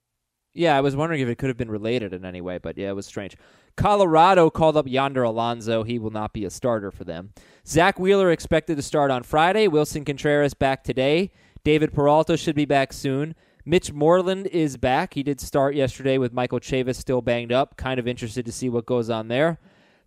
[0.53, 2.89] Yeah, I was wondering if it could have been related in any way, but yeah,
[2.89, 3.35] it was strange.
[3.75, 5.83] Colorado called up Yonder Alonso.
[5.83, 7.33] He will not be a starter for them.
[7.67, 9.67] Zack Wheeler expected to start on Friday.
[9.67, 11.31] Willson Contreras back today.
[11.63, 13.35] David Peralta should be back soon.
[13.65, 15.13] Mitch Moreland is back.
[15.13, 17.77] He did start yesterday with Michael Chavis still banged up.
[17.77, 19.59] Kind of interested to see what goes on there.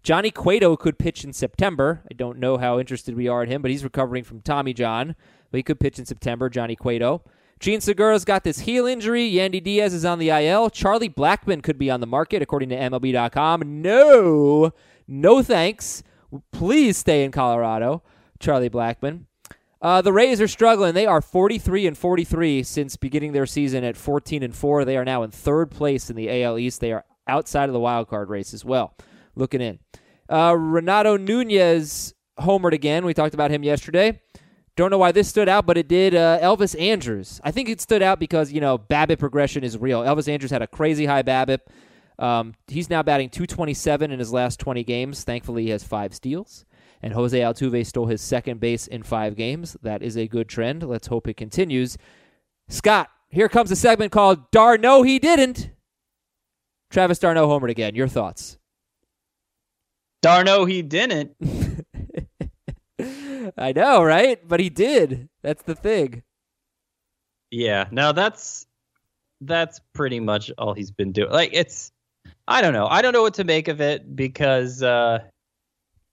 [0.03, 2.03] Johnny Cueto could pitch in September.
[2.11, 5.14] I don't know how interested we are in him, but he's recovering from Tommy John.
[5.50, 7.22] But he could pitch in September, Johnny Cueto.
[7.61, 9.31] Jean Segura's got this heel injury.
[9.31, 10.71] Yandy Diaz is on the IL.
[10.71, 13.83] Charlie Blackmon could be on the market, according to MLB.com.
[13.83, 14.73] No,
[15.07, 16.03] no thanks.
[16.53, 18.03] Please stay in Colorado,
[18.38, 19.27] Charlie Blackmon.
[19.81, 20.95] Uh, the Rays are struggling.
[20.95, 24.85] They are 43 and 43 since beginning their season at 14 and 4.
[24.85, 26.81] They are now in third place in the AL East.
[26.81, 28.95] They are outside of the wild card race as well.
[29.35, 29.79] Looking in.
[30.29, 33.05] Uh, Renato Nunez homered again.
[33.05, 34.23] We talked about him yesterday.
[34.76, 36.14] Don't know why this stood out, but it did.
[36.14, 37.40] Uh, Elvis Andrus.
[37.44, 40.02] I think it stood out because you know BABIP progression is real.
[40.02, 41.60] Elvis Andrus had a crazy high BABIP.
[42.18, 45.24] Um, he's now batting 227 in his last 20 games.
[45.24, 46.64] Thankfully, he has five steals.
[47.02, 49.76] And Jose Altuve stole his second base in five games.
[49.82, 50.82] That is a good trend.
[50.82, 51.98] Let's hope it continues.
[52.68, 55.70] Scott, here comes a segment called d'Arnaud He Didn't.
[56.90, 57.94] Travis d'Arnaud homered again.
[57.94, 58.58] Your thoughts?
[60.22, 61.37] d'Arnaud, he didn't.
[63.57, 64.47] I know, right?
[64.47, 65.29] But he did.
[65.43, 66.23] That's the thing.
[67.51, 68.67] Yeah, no, that's
[69.40, 71.31] that's pretty much all he's been doing.
[71.31, 71.93] Like it's
[72.49, 72.87] I don't know.
[72.87, 75.21] I don't know what to make of it because uh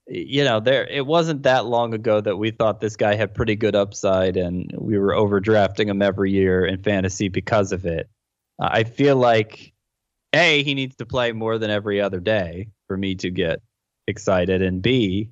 [0.07, 3.55] you know, there it wasn't that long ago that we thought this guy had pretty
[3.55, 8.09] good upside and we were overdrafting him every year in fantasy because of it.
[8.59, 9.73] Uh, I feel like
[10.33, 13.61] A, he needs to play more than every other day for me to get
[14.07, 15.29] excited and B,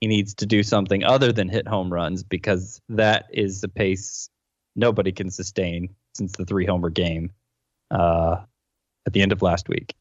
[0.00, 4.30] he needs to do something other than hit home runs because that is the pace
[4.74, 7.30] nobody can sustain since the three homer game
[7.90, 8.36] uh,
[9.06, 9.94] at the end of last week.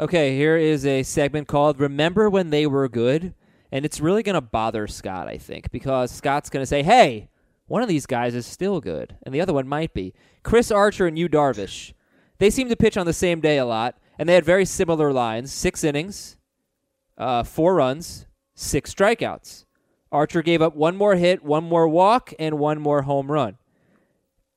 [0.00, 3.34] Okay, here is a segment called Remember When They Were Good?
[3.70, 7.28] And it's really going to bother Scott, I think, because Scott's going to say, hey,
[7.66, 10.14] one of these guys is still good, and the other one might be.
[10.42, 11.92] Chris Archer and Yu Darvish.
[12.38, 15.12] They seem to pitch on the same day a lot, and they had very similar
[15.12, 16.38] lines six innings,
[17.18, 18.27] uh, four runs,
[18.58, 19.64] six strikeouts.
[20.10, 23.56] Archer gave up one more hit, one more walk, and one more home run.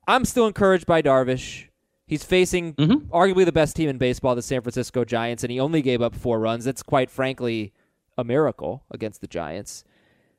[0.07, 1.65] I'm still encouraged by Darvish.
[2.07, 3.07] He's facing Mhm.
[3.09, 6.15] arguably the best team in baseball, the San Francisco Giants, and he only gave up
[6.15, 6.65] four runs.
[6.65, 7.73] That's quite frankly
[8.17, 9.83] a miracle against the Giants.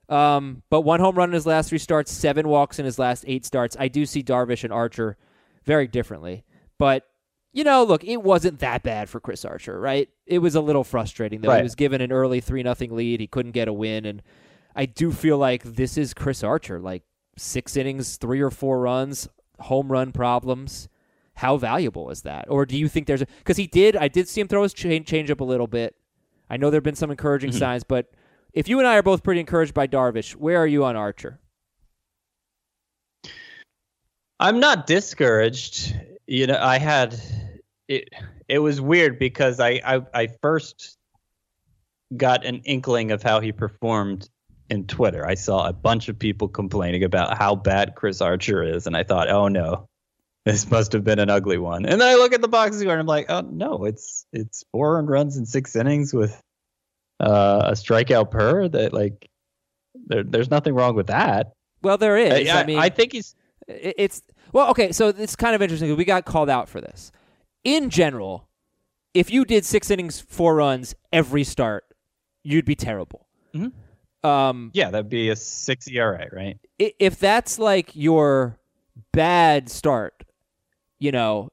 [0.09, 3.25] Um, but one home run in his last three starts, seven walks in his last
[3.27, 3.77] eight starts.
[3.79, 5.17] I do see Darvish and Archer
[5.65, 6.45] very differently.
[6.79, 7.07] But,
[7.53, 10.09] you know, look, it wasn't that bad for Chris Archer, right?
[10.27, 11.55] It was a little frustrating, though.
[11.57, 13.21] He was given an early 3 nothing lead.
[13.21, 14.07] He couldn't get a win.
[14.07, 14.23] And
[14.75, 16.81] I do feel like this is Chris Archer.
[16.81, 17.03] Like
[17.37, 19.29] six innings, three or four runs,
[19.61, 20.89] home run problems.
[21.37, 22.47] How valuable is that?
[22.49, 23.97] Or do you think there's a because he did?
[23.97, 25.95] I did see him throw his change change up a little bit.
[26.51, 27.59] I know there have been some encouraging Mm-hmm.
[27.59, 28.11] signs, but
[28.53, 31.41] if you and I are both pretty encouraged by Darvish, where are you on Archer?
[34.39, 35.95] I'm not discouraged.
[36.27, 37.19] You know, I had
[37.97, 38.09] it.
[38.49, 40.99] It was weird because I I, I first
[42.17, 44.29] got an inkling of how he performed
[44.69, 45.27] in Twitter.
[45.27, 49.03] I saw a bunch of people complaining about how bad Chris Archer is, and I
[49.03, 49.89] thought, oh no,
[50.45, 51.85] this must have been an ugly one.
[51.87, 54.65] And then I look at the box score and I'm like, oh no, it's it's
[54.73, 56.41] four earned runs in six innings with
[57.21, 58.69] uh, a strikeout per.
[58.69, 59.29] That like,
[60.07, 61.53] there, there's nothing wrong with that.
[61.83, 62.49] Well, there is.
[62.49, 63.35] I, I, mean, I think he's
[63.69, 64.93] it's well, okay.
[64.93, 65.95] So it's kind of interesting.
[65.97, 67.13] We got called out for this.
[67.65, 68.49] In general,
[69.15, 71.85] if you did six innings, four runs every start,
[72.43, 73.27] you'd be terrible.
[73.55, 73.73] Mhm.
[74.25, 76.59] Um, yeah, that'd be a six ERA, right?
[76.79, 78.59] if that's like your
[79.13, 80.25] bad start,
[80.99, 81.49] you know,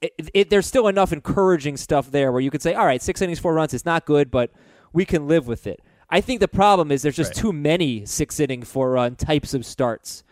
[0.00, 3.20] it, it, there's still enough encouraging stuff there where you could say, all right, six
[3.22, 4.52] innings, four runs, it's not good, but
[4.92, 5.80] we can live with it.
[6.10, 7.42] I think the problem is there's just Right.
[7.42, 10.22] too many six inning, four run types of starts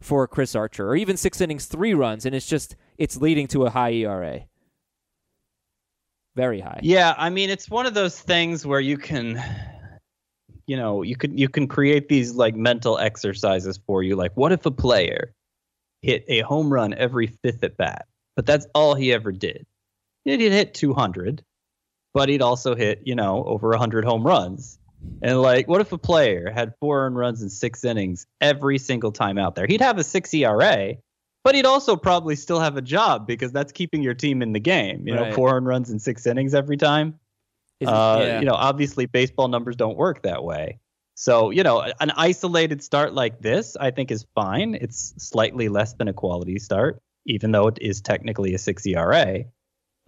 [0.00, 3.66] for Chris Archer, or even six innings, three runs, and it's just it's leading to
[3.66, 4.40] a high ERA,
[6.34, 6.80] very high.
[6.82, 9.42] Yeah, I mean it's one of those things where you can
[10.66, 14.52] you know, you can you can create these like mental exercises for you like what
[14.52, 15.34] if a player
[16.02, 19.66] hit a home run every fifth at bat, but that's all he ever did.
[20.24, 21.42] He'd hit 200,
[22.14, 24.78] but he'd also hit, you know, over 100 home runs.
[25.20, 29.10] And like, what if a player had four earned runs in six innings every single
[29.10, 29.66] time out there?
[29.66, 30.94] He'd have a six ERA,
[31.44, 34.60] but he'd also probably still have a job because that's keeping your team in the
[34.60, 35.06] game.
[35.06, 37.18] You know, four earned runs in six innings every time.
[37.84, 38.38] Uh, yeah.
[38.40, 40.78] You know, obviously baseball numbers don't work that way.
[41.14, 44.76] So, you know, an isolated start like this, I think is fine.
[44.80, 49.44] It's slightly less than a quality start, even though it is technically a six ERA.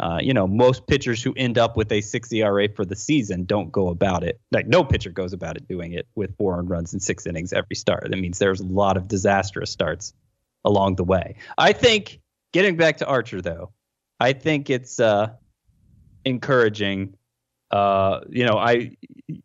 [0.01, 3.45] Uh, you know, most pitchers who end up with a six ERA for the season
[3.45, 4.41] don't go about it.
[4.51, 7.77] Like no pitcher goes about it doing it with four runs in six innings every
[7.77, 8.09] start.
[8.11, 10.13] That means there's a lot of disastrous starts
[10.65, 11.37] along the way.
[11.59, 12.21] I think
[12.53, 13.73] getting back to Archer though,
[14.21, 15.33] I think it's uh,
[16.25, 17.15] encouraging.
[17.71, 18.97] Uh, you know, I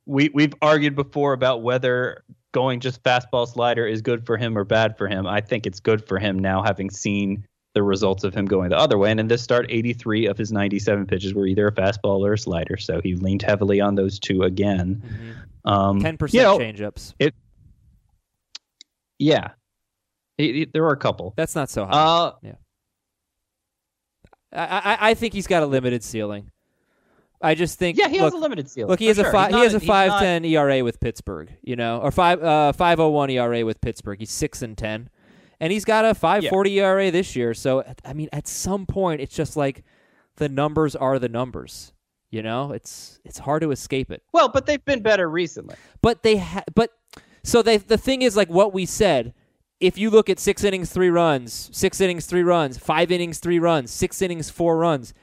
[0.05, 4.63] we we've argued before about whether going just fastball slider is good for him or
[4.63, 5.27] bad for him.
[5.27, 8.77] I think it's good for him now, having seen the results of him going the
[8.77, 9.12] other way.
[9.12, 12.38] And in this start, 83 of his 97 pitches were either a fastball or a
[12.38, 15.03] slider, so he leaned heavily on those two again.
[15.65, 17.34] Um, ten you percent know, changeups.
[19.19, 19.49] Yeah,
[20.39, 21.34] He- he- there are a couple.
[21.36, 21.91] That's not so high.
[21.91, 22.32] Uh,
[24.52, 26.49] I, I I think he's got a limited ceiling.
[27.41, 28.89] I just think yeah, he look, has a limited ceiling.
[28.89, 29.32] Look, he has a sure.
[29.32, 29.49] five.
[29.52, 31.54] He's He has not- a five not- ten ERA with Pittsburgh.
[31.62, 34.19] You know, or five uh five oh one ERA with Pittsburgh.
[34.19, 35.10] He's six and ten,
[35.60, 37.54] and he's got a five forty ERA this year.
[37.54, 39.84] So I mean, at some point, it's just like
[40.38, 41.93] the numbers are the numbers.
[42.32, 44.23] You know, it's it's hard to escape it.
[44.34, 45.75] Well, but they've been better recently.
[46.02, 46.91] But they ha- but
[47.43, 49.34] so they the thing is like what we said.
[49.79, 53.59] If you look at six innings, three runs, six innings, three runs, five innings, three
[53.59, 55.13] runs, six innings, four runs,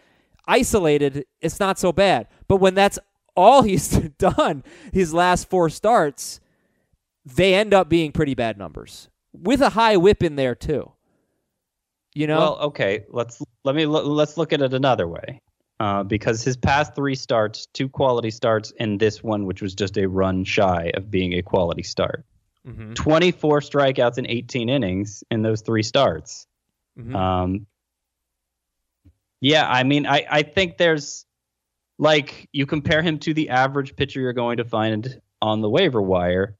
[0.46, 2.28] isolated, it's not so bad.
[2.48, 2.98] But when that's
[3.36, 6.40] all he's done, his last four starts,
[7.24, 10.92] they end up being pretty bad numbers with a high whip in there too.
[12.14, 15.42] You know, Well, okay, let's let me let's look at it another way.
[15.78, 19.98] Uh, because his past three starts, two quality starts, and this one, which was just
[19.98, 22.24] a run shy of being a quality start.
[22.66, 22.94] Mhm.
[22.94, 26.46] 24 strikeouts in 18 innings in those three starts.
[26.98, 27.14] Mhm.
[27.14, 27.66] Um,
[29.40, 31.26] yeah, I mean, I, I think there's
[31.98, 36.02] like you compare him to the average pitcher you're going to find on the waiver
[36.02, 36.56] wire.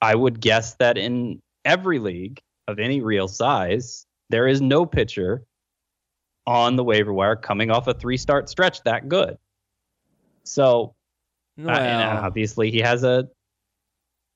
[0.00, 5.44] I would guess that in every league of any real size, there is no pitcher
[6.46, 9.36] on the waiver wire coming off a three start stretch that good.
[10.44, 10.94] So,
[11.58, 13.28] uh, and obviously, he has a,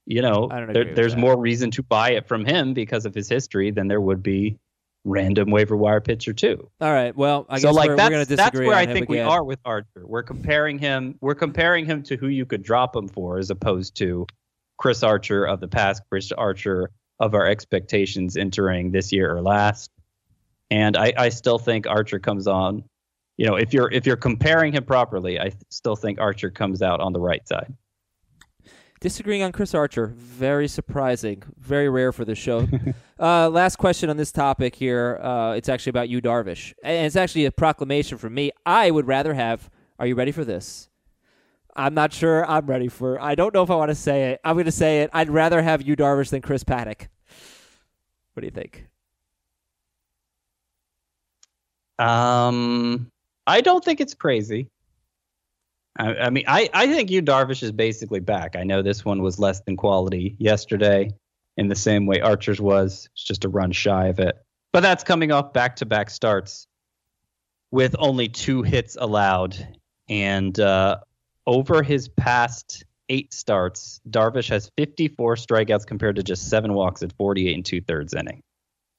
[0.06, 3.06] you know, I don't agree there, there's more reason to buy it from him because
[3.06, 4.58] of his history than there would be
[5.04, 6.68] random waiver wire pitcher too.
[6.80, 7.16] all right.
[7.16, 9.60] Well, I so guess like we're, that's we're that's where I think we are with
[9.64, 10.04] Archer.
[10.04, 11.16] We're comparing him.
[11.20, 14.26] We're comparing him to who you could drop him for, as opposed to
[14.78, 19.90] Chris Archer of the past, Chris Archer of our expectations entering this year or last.
[20.70, 22.84] And I, I still think Archer comes on.
[23.36, 27.00] You know, if you're if you're comparing him properly, I still think Archer comes out
[27.00, 27.72] on the right side.
[29.00, 32.68] Disagreeing on Chris Archer, very surprising, very rare for the show.
[33.18, 35.18] uh, last question on this topic here.
[35.22, 38.50] Uh, it's actually about Yu, Darvish, and it's actually a proclamation from me.
[38.66, 39.70] I would rather have.
[39.98, 40.90] Are you ready for this?
[41.74, 43.18] I'm not sure I'm ready for.
[43.18, 44.40] I don't know if I want to say it.
[44.44, 45.10] I'm going to say it.
[45.14, 47.08] I'd rather have Yu, Darvish than Chris Paddack.
[48.34, 48.86] What do you think?
[51.98, 53.10] Um,
[53.46, 54.68] I don't think it's crazy.
[55.98, 58.56] I, I mean, I, I think Yu Darvish is basically back.
[58.56, 61.10] I know this one was less than quality yesterday,
[61.56, 63.08] in the same way Archer's was.
[63.12, 64.36] It's just a run shy of it.
[64.72, 66.66] But that's coming off back to back starts
[67.70, 69.56] with only two hits allowed.
[70.08, 70.98] And uh,
[71.46, 77.12] over his past eight starts, Darvish has 54 strikeouts compared to just seven walks at
[77.14, 78.42] 48 and two thirds inning.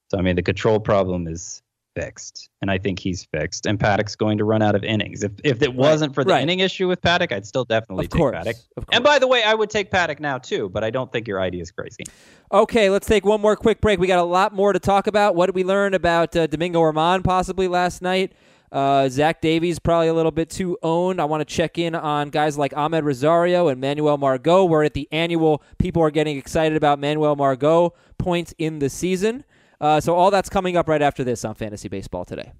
[0.10, 1.62] So, I mean, the control problem is
[1.96, 3.66] fixed, and I think he's fixed.
[3.66, 5.24] And Paddack's going to run out of innings.
[5.24, 6.42] If if it wasn't for the right.
[6.44, 8.56] inning issue with Paddack, I'd still definitely Of take course, Paddack.
[8.78, 11.28] of And by the way, I would take Paddack now too, but I don't think
[11.28, 12.04] your idea is crazy.
[12.52, 14.00] Okay, let's take one more quick break.
[14.00, 15.36] We got a lot more to talk about.
[15.36, 18.34] What did we learn about uh, Domingo German possibly last night?
[18.72, 21.20] Uh, Zach Davies probably a little bit too owned.
[21.20, 24.64] I want to check in on guys like Amed Rosario and Manuel Margot.
[24.64, 29.44] We're at the annual people are getting excited about Manuel Margot points in the season.
[29.82, 32.54] Uh, so all that's coming up right after this on Fantasy Baseball today.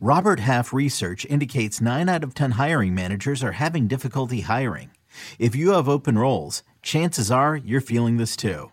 [0.00, 4.92] Robert Half research indicates 9 out of 10 hiring managers are having difficulty hiring.
[5.40, 8.70] If you have open roles, chances are you're feeling this too.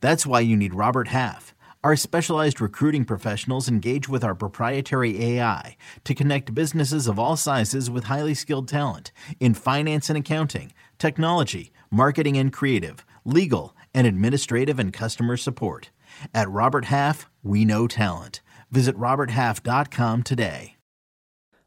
[0.00, 1.52] That's why you need Robert Half.
[1.82, 7.90] Our specialized recruiting professionals engage with our proprietary AI to connect businesses of all sizes
[7.90, 9.10] with highly skilled talent
[9.40, 15.90] in finance and accounting, technology, marketing and creative, legal, and administrative and customer support.
[16.34, 18.40] At Robert Half, we know talent.
[18.70, 20.76] Visit RobertHalf.com today.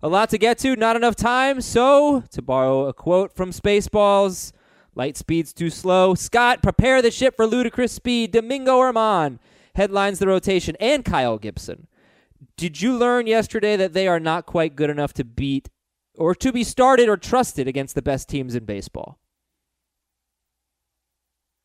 [0.04, 1.62] A lot to get to, not enough time.
[1.62, 4.52] So, to borrow a quote from Spaceballs,
[4.96, 6.16] light speed's too slow.
[6.16, 8.32] Scott, prepare the ship for ludicrous speed.
[8.32, 9.40] Domingo German
[9.76, 11.88] headlines the rotation, and Kyle Gibson.
[12.58, 15.70] Did you learn yesterday that they are not quite good enough to beat
[16.18, 19.20] or to be started or trusted against the best teams in baseball?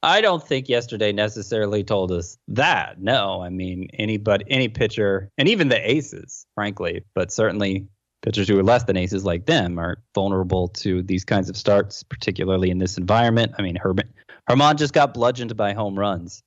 [0.07, 3.01] I don't think yesterday necessarily told us that.
[3.01, 7.89] No, I mean anybody, any pitcher, and even the aces, frankly, but certainly
[8.23, 12.05] pitchers who are less than aces like them are vulnerable to these kinds of starts,
[12.05, 13.53] particularly in this environment.
[13.59, 14.09] I mean, German,
[14.49, 16.41] German just got bludgeoned by home runs.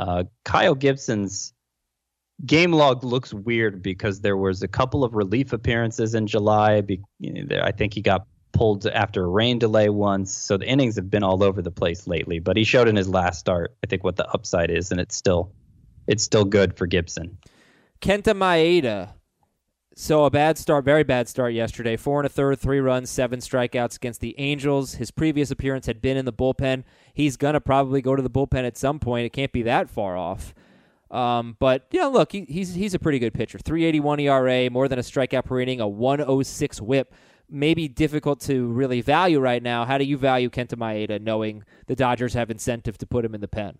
[0.00, 1.54] Uh, Kyle Gibson's
[2.44, 6.80] game log looks weird because there was a couple of relief appearances in July.
[6.80, 10.32] Be, you know, I think he got pulled after a rain delay once.
[10.32, 12.38] So the innings have been all over the place lately.
[12.38, 15.16] But he showed in his last start, I think, what the upside is, and it's
[15.16, 15.52] still
[16.06, 17.38] it's still good for Gibson.
[18.00, 19.10] Kenta Maeda.
[19.94, 21.96] So a bad start, very bad start yesterday.
[21.96, 24.94] Four and a third, three runs, seven strikeouts against the Angels.
[24.94, 26.84] His previous appearance had been in the bullpen.
[27.12, 29.26] He's gonna probably go to the bullpen at some point.
[29.26, 30.54] It can't be that far off.
[31.10, 33.58] Um, but yeah, look, he, he's he's a pretty good pitcher.
[33.58, 37.12] 381 ERA, more than a strikeout per inning, a 106 WHIP.
[37.50, 39.84] Maybe difficult to really value right now.
[39.84, 43.40] How do you value Kenta Maeda, knowing the Dodgers have incentive to put him in
[43.40, 43.76] the pen?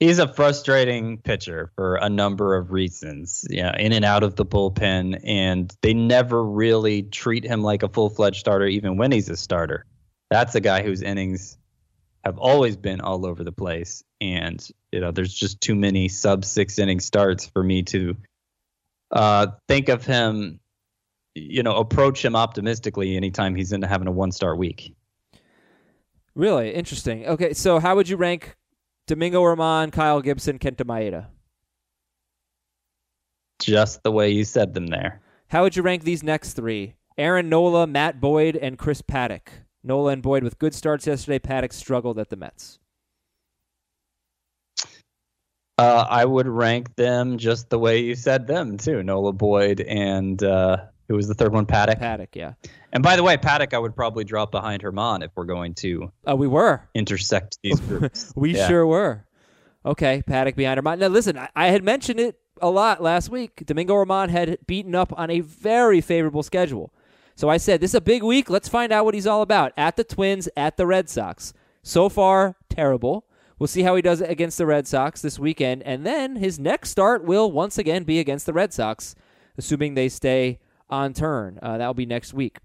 [0.00, 3.46] He's a frustrating pitcher for a number of reasons.
[3.48, 7.88] Yeah, in and out of the bullpen, and they never really treat him like a
[7.88, 9.86] full fledged starter, even when he's a starter.
[10.30, 11.56] That's a guy whose innings
[12.24, 16.44] have always been all over the place, and you know, there's just too many sub
[16.44, 18.16] six inning starts for me to
[19.10, 20.60] uh, think of him.
[21.34, 24.94] You know, approach him optimistically anytime he's into having a one star week.
[26.34, 27.26] Really interesting.
[27.26, 28.56] Okay, so how would you rank
[29.06, 31.26] Domingo German, Kyle Gibson, Kenta Maeda?
[33.60, 35.20] Just the way you said them there.
[35.48, 36.94] How would you rank these next three?
[37.16, 39.48] Aaron Nola, Matt Boyd, and Chris Paddack.
[39.84, 41.38] Nola and Boyd with good starts yesterday.
[41.38, 42.80] Paddock struggled at the Mets.
[45.76, 49.02] Uh, I would rank them just the way you said them too.
[49.02, 50.78] Nola Boyd and uh,
[51.08, 51.66] who was the third one?
[51.66, 52.00] Paddack.
[52.00, 52.52] Paddack, yeah.
[52.92, 56.10] And by the way, Paddack, I would probably drop behind German if we're going to
[56.28, 56.88] Uh, we were.
[56.94, 58.32] intersect these groups.
[58.36, 58.68] we Yeah.
[58.68, 59.26] sure were.
[59.86, 60.98] Okay, Paddack behind German.
[60.98, 63.64] Now, listen, I, I had mentioned it a lot last week.
[63.66, 66.92] Domingo German had beaten up on a very favorable schedule.
[67.36, 68.48] So I said, this is a big week.
[68.48, 69.72] Let's find out what he's all about.
[69.76, 71.52] At the Twins, at the Red Sox.
[71.82, 73.26] So far, terrible.
[73.58, 75.82] We'll see how he does against the Red Sox this weekend.
[75.82, 79.14] And then his next start will once again be against the Red Sox,
[79.58, 80.60] assuming they stay
[80.90, 81.58] on turn.
[81.62, 82.58] Uh, that will be next week.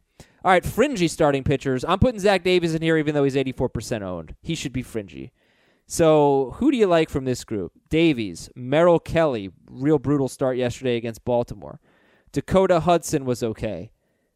[0.43, 1.83] All right, fringy starting pitchers.
[1.83, 4.35] I'm putting Zach Davies in here, even though he's 84% owned.
[4.41, 5.31] He should be fringy.
[5.85, 7.73] So, who do you like from this group?
[7.89, 11.79] Davies, Merrill Kelly, real brutal start yesterday against Baltimore.
[12.31, 13.91] Dakota Hudson was okay.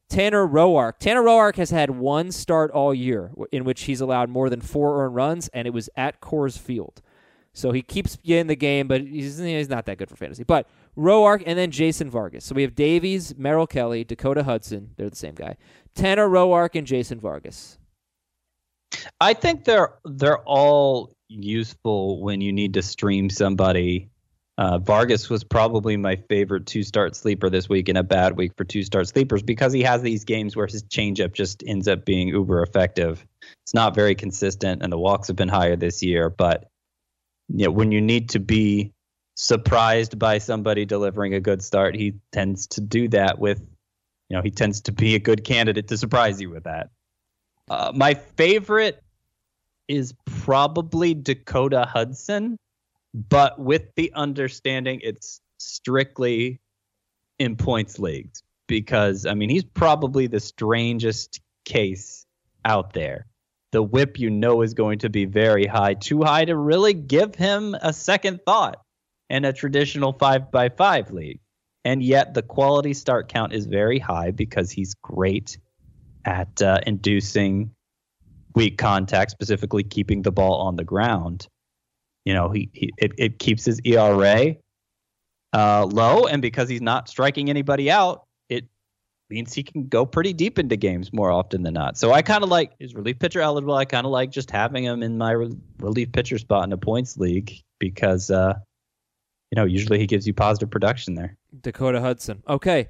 [0.10, 0.98] Tanner Roark.
[1.00, 5.04] Tanner Roark has had one start all year in which he's allowed more than four
[5.04, 7.02] earned runs, and it was at Coors Field.
[7.54, 10.43] So he keeps you in the game, but he's, he's not that good for fantasy.
[10.43, 12.45] But Roark and then Jason Vargas.
[12.45, 14.91] So we have Davies, Merrill Kelly, Dakota Hudson.
[14.97, 15.58] They're the same guy.
[15.93, 17.78] Tanner Roark and Jason Vargas.
[19.20, 24.10] I think they're they're all useful when you need to stream somebody.
[24.60, 28.51] Uh, Vargas was probably my favorite two start sleeper this week in a bad week
[28.56, 32.06] for two start sleepers because he has these games where his changeup just ends up
[32.06, 33.26] being uber effective.
[33.64, 36.30] It's not very consistent, and the walks have been higher this year.
[36.30, 36.70] But
[37.50, 38.94] you know, when you need to be
[39.36, 43.60] surprised by somebody delivering a good start, he tends to do that with,
[44.30, 46.89] you know, he tends to be a good candidate to surprise you with that.
[47.70, 49.02] Uh, my favorite
[49.88, 52.58] is probably Dakota Hudson,
[53.14, 56.60] but with the understanding it's strictly
[57.39, 62.26] in points leagues because I mean he's probably the strangest case
[62.66, 63.26] out there.
[63.74, 67.34] The whip you know is going to be very high, too high to really give
[67.34, 68.80] him a second thought
[69.32, 71.39] in a traditional five by five league.
[71.84, 75.57] And yet the quality start count is very high because he's great
[76.24, 77.71] at uh, inducing
[78.53, 81.47] weak contact, specifically keeping the ball on the ground.
[82.26, 84.55] You know, he, he it, it keeps his ERA
[85.51, 88.28] uh, low, and because he's not striking anybody out,
[89.34, 91.98] means he can go pretty deep into games more often than not.
[91.98, 93.76] So I kind of like his relief pitcher eligible.
[93.76, 96.78] I kind of like just having him in my re- relief pitcher spot in a
[96.78, 98.54] points league because, uh,
[99.52, 101.38] you know, usually he gives you positive production there.
[101.62, 102.44] Dakota Hudson.
[102.48, 102.90] Okay.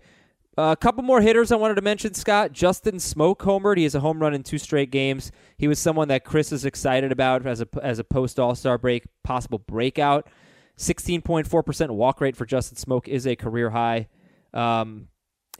[0.55, 2.51] Uh, a couple more hitters I wanted to mention, Scott.
[2.51, 3.77] Justin Smoak homered.
[3.77, 5.31] He has a home run in two straight games.
[5.57, 8.77] He was someone that Chris is excited about as a as a post All Star
[8.77, 10.29] break possible breakout.
[10.75, 14.07] Sixteen point four percent walk rate for Justin Smoak is a career high.
[14.53, 15.07] Um,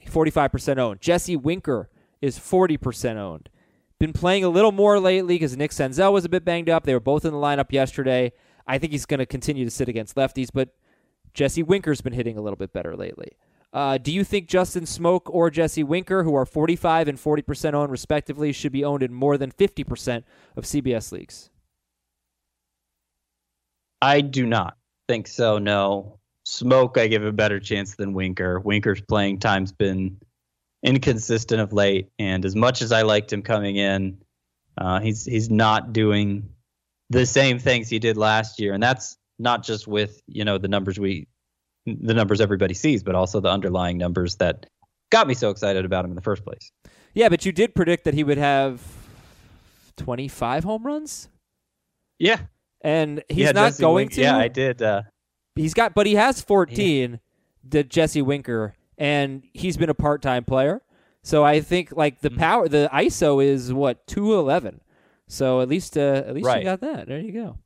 [0.08, 1.02] Forty five percent owned.
[1.02, 1.90] Jesse Winker
[2.22, 3.50] is forty percent owned.
[4.00, 6.84] Been playing a little more lately because Nick Senzel was a bit banged up.
[6.84, 8.34] They were both in the lineup yesterday.
[8.68, 10.76] I think he's going to continue to sit against lefties, but
[11.34, 13.38] Jesse Winker's been hitting a little bit better lately.
[13.72, 17.92] Uh, do you think Justin Smoak or Jesse Winker, who are 45 and 40% owned
[17.92, 20.24] respectively, should be owned in more than 50%
[20.56, 21.50] of CBS leagues?
[24.02, 24.78] I do not
[25.08, 25.58] think so.
[25.58, 26.20] No.
[26.46, 28.60] Smoak, I give a better chance than Winker.
[28.60, 30.18] Winker's playing time's been
[30.84, 34.18] inconsistent of late, and as much as I liked him coming in,
[34.78, 36.50] uh, he's he's not doing
[37.10, 40.68] the same things he did last year, and that's not just with you know the
[40.68, 41.28] numbers we
[41.86, 44.66] the numbers everybody sees, but also the underlying numbers that
[45.12, 46.72] got me so excited about him in the first place.
[47.14, 48.82] Yeah, but you did predict that he would have
[49.98, 51.30] 25 home runs?
[52.20, 52.40] Yeah.
[52.82, 54.22] And he's yeah, not Jesse going Wink- to.
[54.22, 54.82] Yeah, I did.
[54.82, 55.04] Uh,
[55.56, 57.18] he's got, but he has 14, yeah.
[57.68, 60.82] the Jesse Winker, and he's been a part time player.
[61.22, 62.40] So I think like the mm-hmm.
[62.40, 64.82] power, the ISO is what 211.
[65.28, 66.60] So at least, uh, at least right.
[66.60, 67.08] you got that.
[67.08, 67.58] There you go.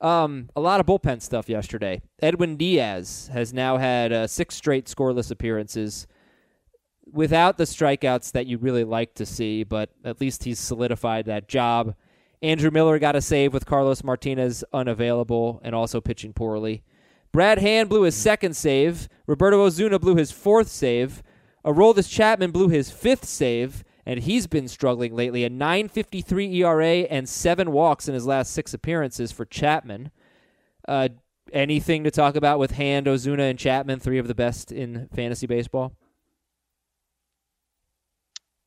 [0.00, 2.00] Um, a lot of bullpen stuff yesterday.
[2.22, 6.06] Edwin Diaz has now had uh, six straight scoreless appearances
[7.12, 11.48] without the strikeouts that you really like to see, but at least he's solidified that
[11.48, 11.94] job.
[12.40, 16.82] Andrew Miller got a save with Carlos Martinez unavailable and also pitching poorly.
[17.32, 19.08] Brad Hand blew his second save.
[19.26, 21.22] Roberto Osuna blew his fourth save.
[21.64, 25.44] Aroldis Chapman blew his fifth save and he's been struggling lately.
[25.44, 30.10] A 9.53 ERA and seven walks in his last six appearances for Chapman.
[30.88, 31.10] Uh,
[31.52, 35.46] anything to talk about with Hand, Ozuna, and Chapman, three of the best in fantasy
[35.46, 35.92] baseball?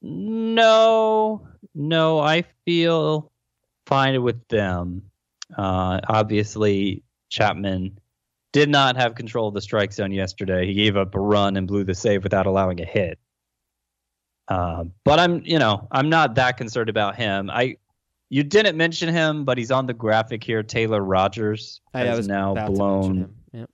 [0.01, 3.31] No, no, I feel
[3.85, 5.03] fine with them.
[5.57, 7.97] Uh, obviously, Chapman
[8.53, 10.65] did not have control of the strike zone yesterday.
[10.65, 13.19] He gave up a run and blew the save without allowing a hit.
[14.47, 17.49] Uh, but I'm, you know, I'm not that concerned about him.
[17.49, 17.77] I,
[18.29, 20.63] you didn't mention him, but he's on the graphic here.
[20.63, 23.69] Taylor Rogers has now blown yep.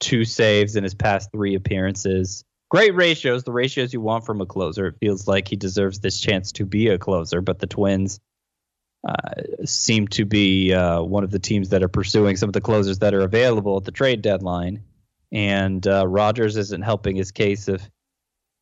[0.00, 2.44] two saves in his past three appearances.
[2.70, 4.86] Great ratios, the ratios you want from a closer.
[4.86, 8.20] It feels like he deserves this chance to be a closer, but the Twins
[9.06, 12.60] uh, seem to be uh, one of the teams that are pursuing some of the
[12.60, 14.82] closers that are available at the trade deadline.
[15.32, 17.82] And uh, Rogers isn't helping his case of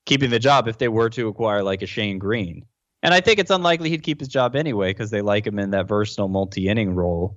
[0.06, 2.64] keeping the job if they were to acquire like a Shane Greene.
[3.02, 5.70] And I think it's unlikely he'd keep his job anyway because they like him in
[5.70, 7.36] that versatile multi-inning role.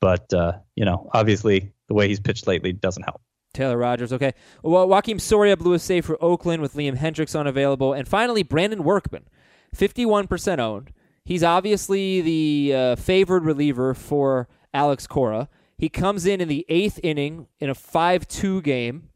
[0.00, 3.20] But uh, you know, obviously the way he's pitched lately doesn't help.
[3.54, 4.34] Taylor Rogers, okay.
[4.62, 8.84] Well, Joakim Soria blew a save for Oakland with Liam Hendriks unavailable, and finally Brandon
[8.84, 9.26] Workman,
[9.74, 10.92] fifty-one percent owned.
[11.28, 15.50] He's obviously the uh, favored reliever for Alex Cora.
[15.76, 19.10] He comes in in the eighth inning in a 5 2 game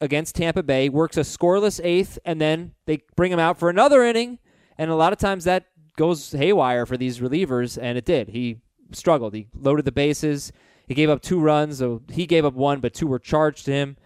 [0.00, 4.04] against Tampa Bay, works a scoreless eighth, and then they bring him out for another
[4.04, 4.38] inning.
[4.78, 8.28] And a lot of times that goes haywire for these relievers, and it did.
[8.28, 8.60] He
[8.92, 9.34] struggled.
[9.34, 10.52] He loaded the bases.
[10.86, 11.78] He gave up two runs.
[11.78, 13.96] So he gave up one, but two were charged to him.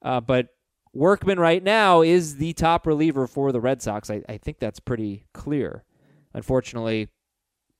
[0.00, 0.50] Uh, but
[0.92, 4.10] Workman right now is the top reliever for the Red Sox.
[4.10, 5.82] I, I think that's pretty clear.
[6.32, 7.08] Unfortunately,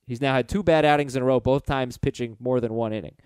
[0.06, 2.92] he's now had two bad outings in a row, both times pitching more than one
[2.92, 3.16] inning.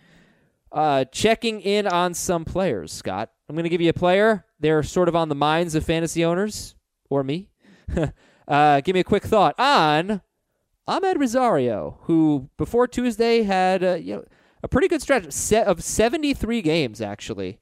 [0.71, 3.31] Uh, checking in on some players, Scott.
[3.49, 4.45] I'm going to give you a player.
[4.59, 6.75] They're sort of on the minds of fantasy owners
[7.09, 7.49] or me.
[8.49, 10.21] uh, give me a quick thought on
[10.89, 14.25] Amed Rosario, who before Tuesday had uh, you know
[14.63, 17.61] a pretty good stretch of 73 games actually,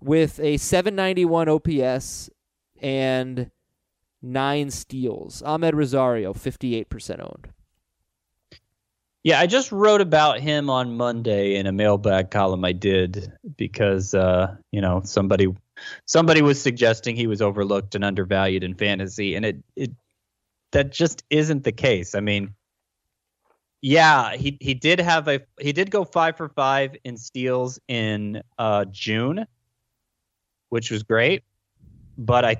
[0.00, 2.30] with a 791 OPS
[2.82, 3.50] and
[4.22, 5.42] nine steals.
[5.44, 7.48] Amed Rosario, 58% owned.
[9.22, 14.14] Yeah, I just wrote about him on Monday in a mailbag column I did because
[14.14, 15.48] uh, you know somebody
[16.06, 19.90] somebody was suggesting he was overlooked and undervalued in fantasy, and it it
[20.72, 22.14] that just isn't the case.
[22.14, 22.54] I mean,
[23.82, 28.42] yeah, he he did have a he did go five for five in steals in
[28.58, 29.46] uh, June,
[30.70, 31.44] which was great,
[32.16, 32.56] but I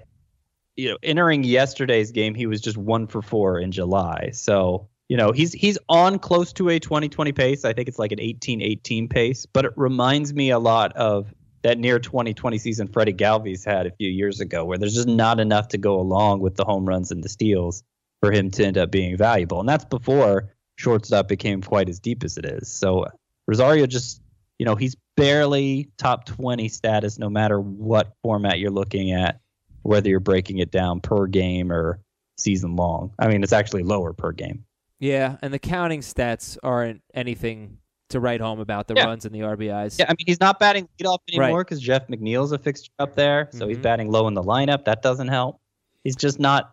[0.81, 5.17] you know entering yesterday's game he was just one for four in July, so you
[5.17, 7.65] know he's he's on close to a 2020 pace.
[7.65, 11.79] I think it's like an 18-18 pace but it reminds me a lot of that
[11.79, 15.69] near 2020 season freddie galvis had a few years ago where there's just not enough
[15.69, 17.83] to go along with the home runs and the steals
[18.21, 19.61] for him to end up being valuable.
[19.61, 22.73] And that's before shortstop became quite as deep as it is.
[22.73, 23.07] So
[23.47, 24.23] rosario just
[24.59, 29.41] you know he's barely top 20 status no matter what format you're looking at
[29.83, 32.01] whether you're breaking it down per game or
[32.39, 34.65] season long i mean it's actually lower per game
[35.03, 37.79] yeah, and the counting stats aren't anything
[38.11, 39.07] to write home about the Yeah.
[39.07, 39.99] runs and the RBIs.
[39.99, 41.45] Yeah, I mean he's not batting leadoff Right.
[41.47, 43.83] anymore because Jeff McNeil's a fixture up there, so he's Mhm.
[43.83, 44.85] batting low in the lineup.
[44.85, 45.59] That doesn't help.
[46.05, 46.73] He's just not.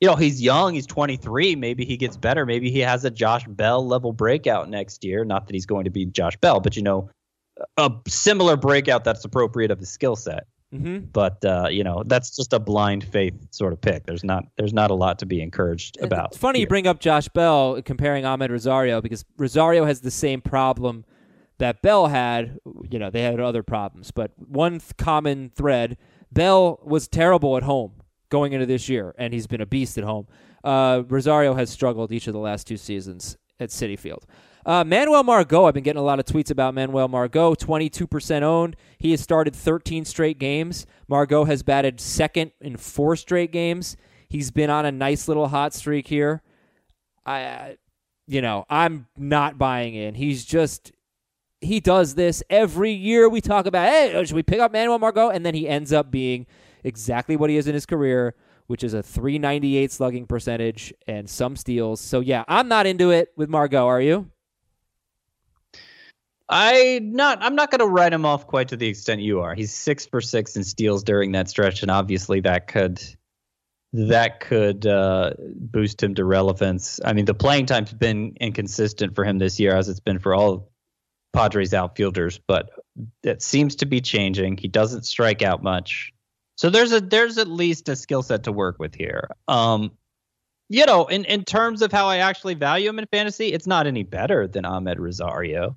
[0.00, 0.74] You know, he's young.
[0.74, 1.56] He's 23.
[1.56, 2.46] Maybe he gets better.
[2.46, 5.24] Maybe he has a Josh Bell level breakout next year.
[5.24, 7.10] Not that he's going to be Josh Bell, but you know,
[7.76, 10.46] a similar breakout that's appropriate of his skill set.
[10.74, 11.06] Mm-hmm.
[11.12, 14.06] But uh, you know, that's just a blind faith sort of pick.
[14.06, 14.44] There's not.
[14.58, 16.28] There's not a lot to be encouraged about.
[16.32, 20.40] It's funny you bring up Josh Bell comparing Amed Rosario because Rosario has the same
[20.40, 21.04] problem
[21.58, 22.58] that Bell had.
[22.90, 25.96] You know, they had other problems, but one th- common thread:
[26.32, 27.92] Bell was terrible at home
[28.28, 30.26] going into this year, and he's been a beast at home.
[30.64, 34.26] Uh, Rosario has struggled each of the last two seasons at Citi Field.
[34.66, 38.76] Uh, Manuel Margot, I've been getting a lot of tweets about Manuel Margot, 22% owned.
[38.98, 40.86] He has started 13 straight games.
[41.06, 43.96] Margot has batted second in four straight games.
[44.28, 46.42] He's been on a nice little hot streak here.
[47.26, 47.76] I,
[48.26, 50.14] you know, I'm not buying in.
[50.14, 50.92] He's just,
[51.60, 53.28] he does this every year.
[53.28, 55.28] We talk about, hey, should we pick up Manuel Margot?
[55.28, 56.46] And then he ends up being
[56.82, 58.34] exactly what he is in his career,
[58.66, 62.00] which is a 398 slugging percentage and some steals.
[62.00, 63.86] So, yeah, I'm not into it with Margot.
[63.86, 64.30] Are you?
[66.48, 69.54] I not I'm not going to write him off quite to the extent you are.
[69.54, 73.02] He's six for six in steals during that stretch, and obviously that could
[73.94, 77.00] that could uh, boost him to relevance.
[77.04, 80.34] I mean, the playing time's been inconsistent for him this year, as it's been for
[80.34, 80.70] all
[81.32, 82.70] Padres outfielders, but
[83.22, 84.56] that seems to be changing.
[84.56, 86.12] He doesn't strike out much,
[86.56, 89.30] so there's a there's at least a skill set to work with here.
[89.48, 89.92] Um,
[90.68, 93.86] you know, in in terms of how I actually value him in fantasy, it's not
[93.86, 95.76] any better than Amed Rosario.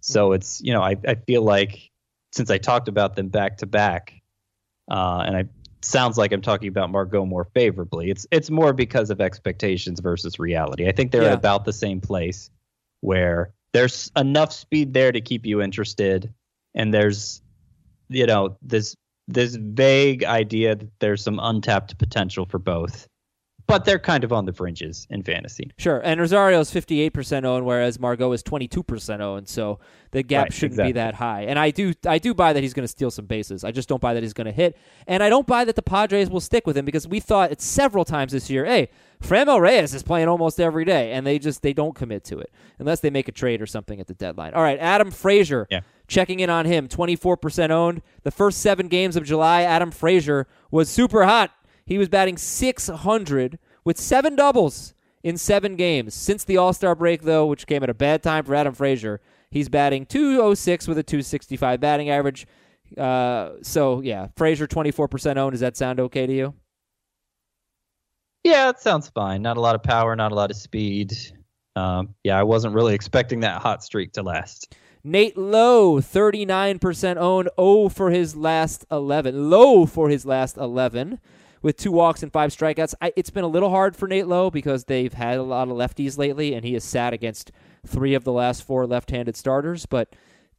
[0.00, 1.90] So it's you know I, I feel like
[2.32, 4.14] since I talked about them back to back,
[4.90, 5.44] uh, and I
[5.80, 8.10] sounds like I'm talking about Margot more favorably.
[8.10, 10.88] It's it's more because of expectations versus reality.
[10.88, 11.28] I think they're Yeah.
[11.28, 12.50] at about the same place
[13.00, 16.32] where there's enough speed there to keep you interested,
[16.74, 17.42] and there's
[18.08, 18.94] you know this
[19.28, 23.06] this vague idea that there's some untapped potential for both,
[23.68, 25.70] but they're kind of on the fringes in fantasy.
[25.76, 26.00] Sure.
[26.02, 29.46] And Rosario is 58% owned, whereas Margot is 22% owned.
[29.46, 29.78] So
[30.10, 31.42] the gap Right, shouldn't be that high.
[31.42, 33.64] And I do, I do buy that he's going to steal some bases.
[33.64, 34.76] I just don't buy that he's going to hit.
[35.06, 37.60] And I don't buy that the Padres will stick with him because we thought it
[37.60, 38.64] several times this year.
[38.64, 38.88] Hey,
[39.22, 42.50] Franmil Reyes is playing almost every day, and they just they don't commit to it
[42.78, 44.54] unless they make a trade or something at the deadline.
[44.54, 45.66] All right, Adam Frazier.
[45.70, 45.80] Yeah.
[46.06, 48.00] Checking in on him, 24% owned.
[48.22, 51.50] The first seven games of July, Adam Frazier was super hot.
[51.88, 56.12] He was batting 600 with seven doubles in seven games.
[56.12, 59.22] Since the All Star break, though, which came at a bad time for Adam Frazier,
[59.50, 62.46] he's batting 206 with a 265 batting average.
[62.96, 65.52] Uh, so, yeah, Frazier 24% owned.
[65.52, 66.54] Does that sound okay to you?
[68.44, 69.40] Yeah, it sounds fine.
[69.40, 71.16] Not a lot of power, not a lot of speed.
[71.74, 74.76] Um, yeah, I wasn't really expecting that hot streak to last.
[75.04, 79.48] Nate Lowe, 39% owned, oh for his last 11.
[79.48, 81.18] Low for his last 11
[81.62, 82.94] with two walks and five strikeouts.
[83.00, 85.76] I, it's been a little hard for Nate Lowe because they've had a lot of
[85.76, 87.52] lefties lately, and he has sat against
[87.86, 89.86] three of the last four left handed starters.
[89.86, 90.14] But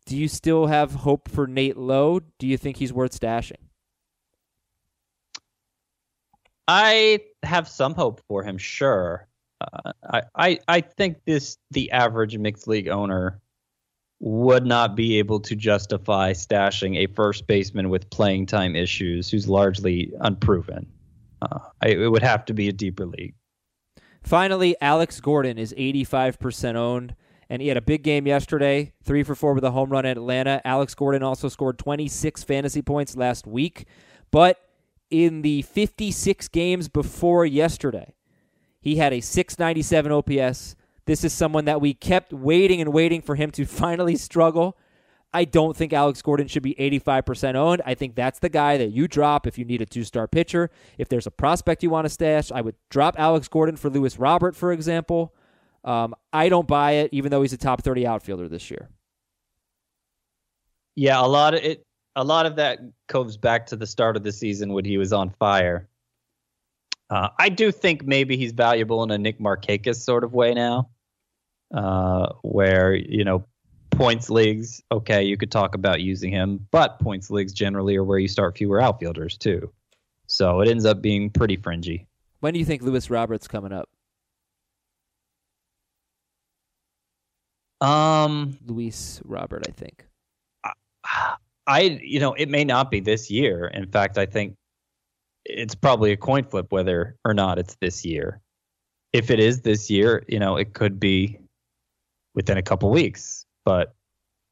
[0.05, 2.21] do you still have hope for Nate Lowe?
[2.39, 3.57] Do you think he's worth stashing?
[6.67, 9.27] I have some hope for him, sure.
[9.61, 13.41] Uh, I, I I think this the average mixed league owner
[14.19, 19.47] would not be able to justify stashing a first baseman with playing time issues who's
[19.47, 20.85] largely unproven.
[21.41, 23.33] Uh, it would have to be a deeper league.
[24.21, 27.15] Finally, Alex Gordon is 85% owned,
[27.49, 30.17] and he had a big game yesterday, three for four with a home run at
[30.17, 30.61] Atlanta.
[30.65, 33.85] Alex Gordon also scored 26 fantasy points last week,
[34.31, 34.57] but
[35.09, 38.13] in the 56 games before yesterday,
[38.81, 40.75] he had a 697 OPS,
[41.09, 44.77] this is someone that we kept waiting and waiting for him to finally struggle.
[45.33, 47.81] I don't think Alex Gordon should be 85% owned.
[47.83, 50.69] I think that's the guy that you drop if you need a two star pitcher.
[50.99, 54.19] If there's a prospect you want to stash, I would drop Alex Gordon for Luis
[54.19, 55.33] Robert, for example.
[55.83, 58.89] Um, I don't buy it, even though he's a top 30 outfielder this year.
[60.95, 61.83] Yeah, a lot of it.
[62.15, 65.11] A lot of that comes back to the start of the season when he was
[65.13, 65.87] on fire.
[67.09, 70.89] Uh, I do think maybe he's valuable in a Nick Markakis sort of way now
[71.73, 73.45] uh, where you know
[73.91, 74.81] points leagues.
[74.91, 78.57] Okay, you could talk about using him, but points leagues generally are where you start
[78.57, 79.71] fewer outfielders too.
[80.27, 82.07] So it ends up being pretty fringy.
[82.39, 83.89] When do you think Luis Robert's coming up?
[87.81, 90.05] Um, Luis Robert, I think.
[91.67, 93.67] I, you know, it may not be this year.
[93.67, 94.55] In fact, I think
[95.45, 98.41] it's probably a coin flip whether or not it's this year.
[99.13, 101.39] If it is this year, you know, it could be
[102.35, 103.45] within a couple weeks.
[103.65, 103.95] But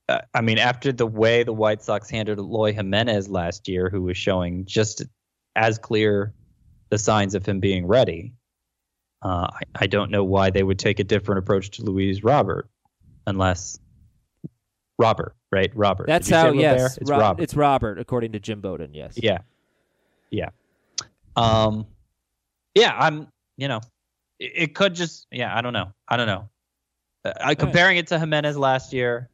[0.09, 4.03] uh, I mean, after the way the White Sox handled Eloy Jimenez last year, who
[4.03, 5.03] was showing just
[5.55, 6.33] as clear
[6.89, 8.33] the signs of him being ready,
[9.21, 12.69] uh, I, I, don't know why they would take a different approach to Luis Robert,
[13.25, 13.79] unless
[14.99, 15.71] Robert, right?
[15.75, 16.07] Robert.
[16.07, 16.51] That's how.
[16.51, 17.43] Yes, it's Ro- Robert.
[17.43, 18.93] It's Robert, according to Jim Bowden.
[18.93, 19.15] Yes.
[19.17, 19.39] Yeah.
[20.29, 20.49] Yeah.
[21.35, 21.87] Um.
[22.75, 23.27] Yeah, I'm.
[23.57, 23.81] You know,
[24.39, 25.27] it, it could just.
[25.31, 25.91] Yeah, I don't know.
[26.07, 26.49] I don't know.
[27.25, 29.29] I, comparing it to Jimenez last year,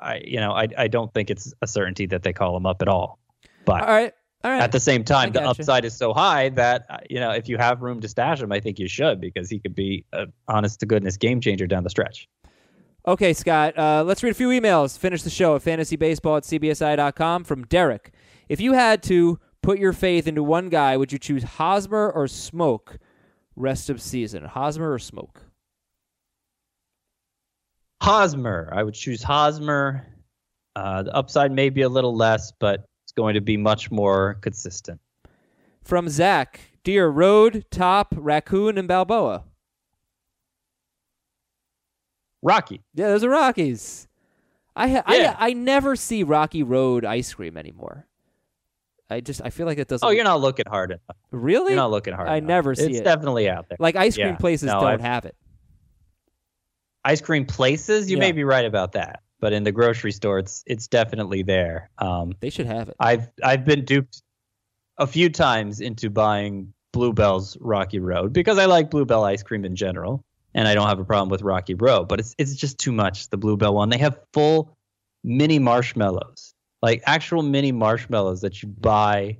[0.00, 2.82] I you know I I don't think it's a certainty that they call him up
[2.82, 3.18] at all.
[3.64, 4.12] But all right,
[4.44, 4.62] all right.
[4.62, 7.58] At the same time, the upside is so high that uh, you know if you
[7.58, 10.80] have room to stash him, I think you should because he could be a honest
[10.80, 12.28] to goodness game changer down the stretch.
[13.06, 13.78] Okay, Scott.
[13.78, 14.98] Uh, let's read a few emails.
[14.98, 18.12] Finish the show at fantasybaseball at cbsi.com from Derek.
[18.48, 22.26] If you had to put your faith into one guy, would you choose Hosmer or
[22.26, 22.98] Smoak
[23.54, 24.44] rest of season?
[24.44, 25.45] Hosmer or Smoak?
[28.00, 28.68] Hosmer.
[28.72, 30.06] I would choose Hosmer.
[30.74, 34.34] Uh, the upside may be a little less, but it's going to be much more
[34.42, 35.00] consistent.
[35.82, 39.44] From Zach, Deer Road, Top, Raccoon, and Balboa.
[42.42, 42.82] Rocky.
[42.94, 44.06] Yeah, those are Rockies.
[44.74, 45.34] I ha- yeah.
[45.38, 48.06] I I never see Rocky Road ice cream anymore.
[49.08, 50.06] I just I feel like it doesn't.
[50.06, 51.16] Oh, you're not looking hard enough.
[51.30, 51.72] Really?
[51.72, 52.28] You're not looking hard.
[52.28, 52.48] I enough.
[52.48, 52.98] never see it's it.
[52.98, 53.78] It's definitely out there.
[53.80, 54.36] Like ice cream yeah.
[54.36, 55.34] places no, don't I've, have it
[57.06, 58.24] ice cream places, you yeah.
[58.24, 59.22] may be right about that.
[59.38, 61.90] But in the grocery store, it's it's definitely there.
[61.98, 62.96] Um, they should have it.
[62.98, 64.22] I've I've been duped
[64.98, 69.76] a few times into buying Bluebell's Rocky Road because I like Bluebell ice cream in
[69.76, 72.08] general, and I don't have a problem with Rocky Road.
[72.08, 73.28] But it's it's just too much.
[73.28, 74.76] The Bluebell one, they have full
[75.22, 79.36] mini marshmallows, like actual mini marshmallows that you buy,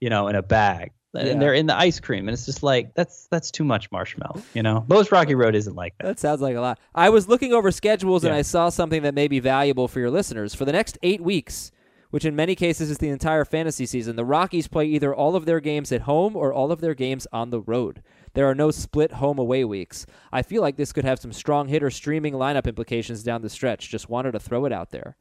[0.00, 1.38] you know, in a bag and yeah.
[1.38, 4.42] they're in the ice cream, and it's just like that's that's too much marshmallow.
[4.54, 6.06] You know, most Rocky Road isn't like that.
[6.06, 6.78] That sounds like a lot.
[6.94, 8.30] I was looking over schedules, yeah.
[8.30, 11.20] and I saw something that may be valuable for your listeners for the next eight
[11.20, 11.70] weeks.
[12.10, 14.14] Which in many cases is the entire fantasy season.
[14.14, 17.26] The Rockies play either all of their games at home or all of their games
[17.32, 18.04] on the road.
[18.34, 20.06] There are no split home away weeks.
[20.32, 23.90] I feel like this could have some strong hitter streaming lineup implications down the stretch.
[23.90, 25.16] Just wanted to throw it out there.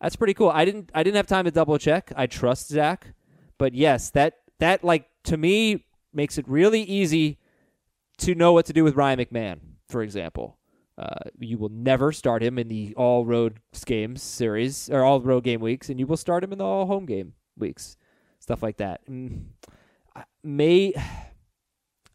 [0.00, 0.50] That's pretty cool.
[0.50, 2.12] I didn't I didn't have time to double check.
[2.16, 3.14] I trust Zach,
[3.58, 7.38] but yes, that that like to me makes it really easy
[8.18, 10.58] to know what to do with Ryan McMahon, for example.
[10.98, 15.44] Uh, you will never start him in the all road games series or all road
[15.44, 17.98] game weeks, and you will start him in the all home game weeks,
[18.38, 19.02] stuff like that.
[20.42, 20.94] May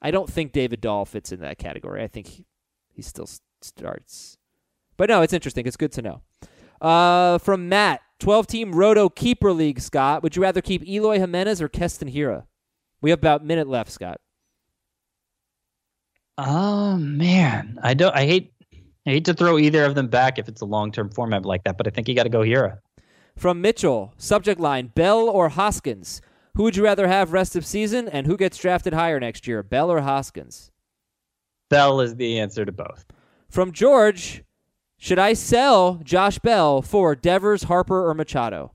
[0.01, 2.01] I don't think David Dahl fits in that category.
[2.01, 2.45] I think he,
[2.89, 3.29] he still
[3.61, 4.39] starts,
[4.97, 5.67] but no, it's interesting.
[5.67, 6.21] It's good to know.
[6.81, 9.81] Uh, from Matt, twelve team Roto keeper league.
[9.81, 12.45] Scott, would you rather keep Eloy Jimenez or Keston Hiura?
[13.01, 14.21] We have about a minute left, Scott.
[16.37, 18.15] Oh man, I don't.
[18.15, 18.53] I hate.
[19.05, 21.63] I hate to throw either of them back if it's a long term format like
[21.63, 22.77] that, but I think you got to go Hiura.
[23.35, 26.21] From Mitchell, subject line Bell or Hoskins?
[26.55, 29.63] Who would you rather have rest of season, and who gets drafted higher next year,
[29.63, 30.69] Bell or Hoskins?
[31.69, 33.05] Bell is the answer to both.
[33.49, 34.43] From George,
[35.01, 38.71] should I sell Josh Bell for Devers, Harper, or Machado?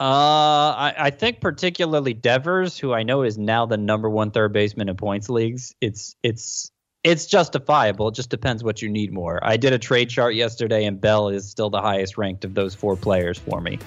[0.00, 4.52] Uh, I, I think particularly Devers, who I know is now the number one third
[4.52, 5.76] baseman in points leagues.
[5.80, 6.72] It's it's
[7.04, 8.08] it's justifiable.
[8.08, 9.38] It just depends what you need more.
[9.40, 12.74] I did a trade chart yesterday, and Bell is still the highest ranked of those
[12.74, 13.78] four players for me.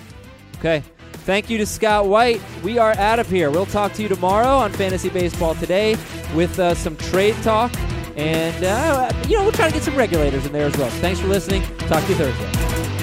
[0.60, 0.82] Okay.
[1.26, 2.41] Thank you to Scott White.
[2.64, 3.52] We are out of here.
[3.52, 5.98] We'll talk to you tomorrow on Fantasy Baseball Today
[6.34, 7.74] with uh, some trade talk.
[8.18, 10.89] And, uh, you know, we'll try to get some regulators in there as well.
[10.89, 11.61] Thanks for listening.
[11.88, 12.97] Talk to you Thursday.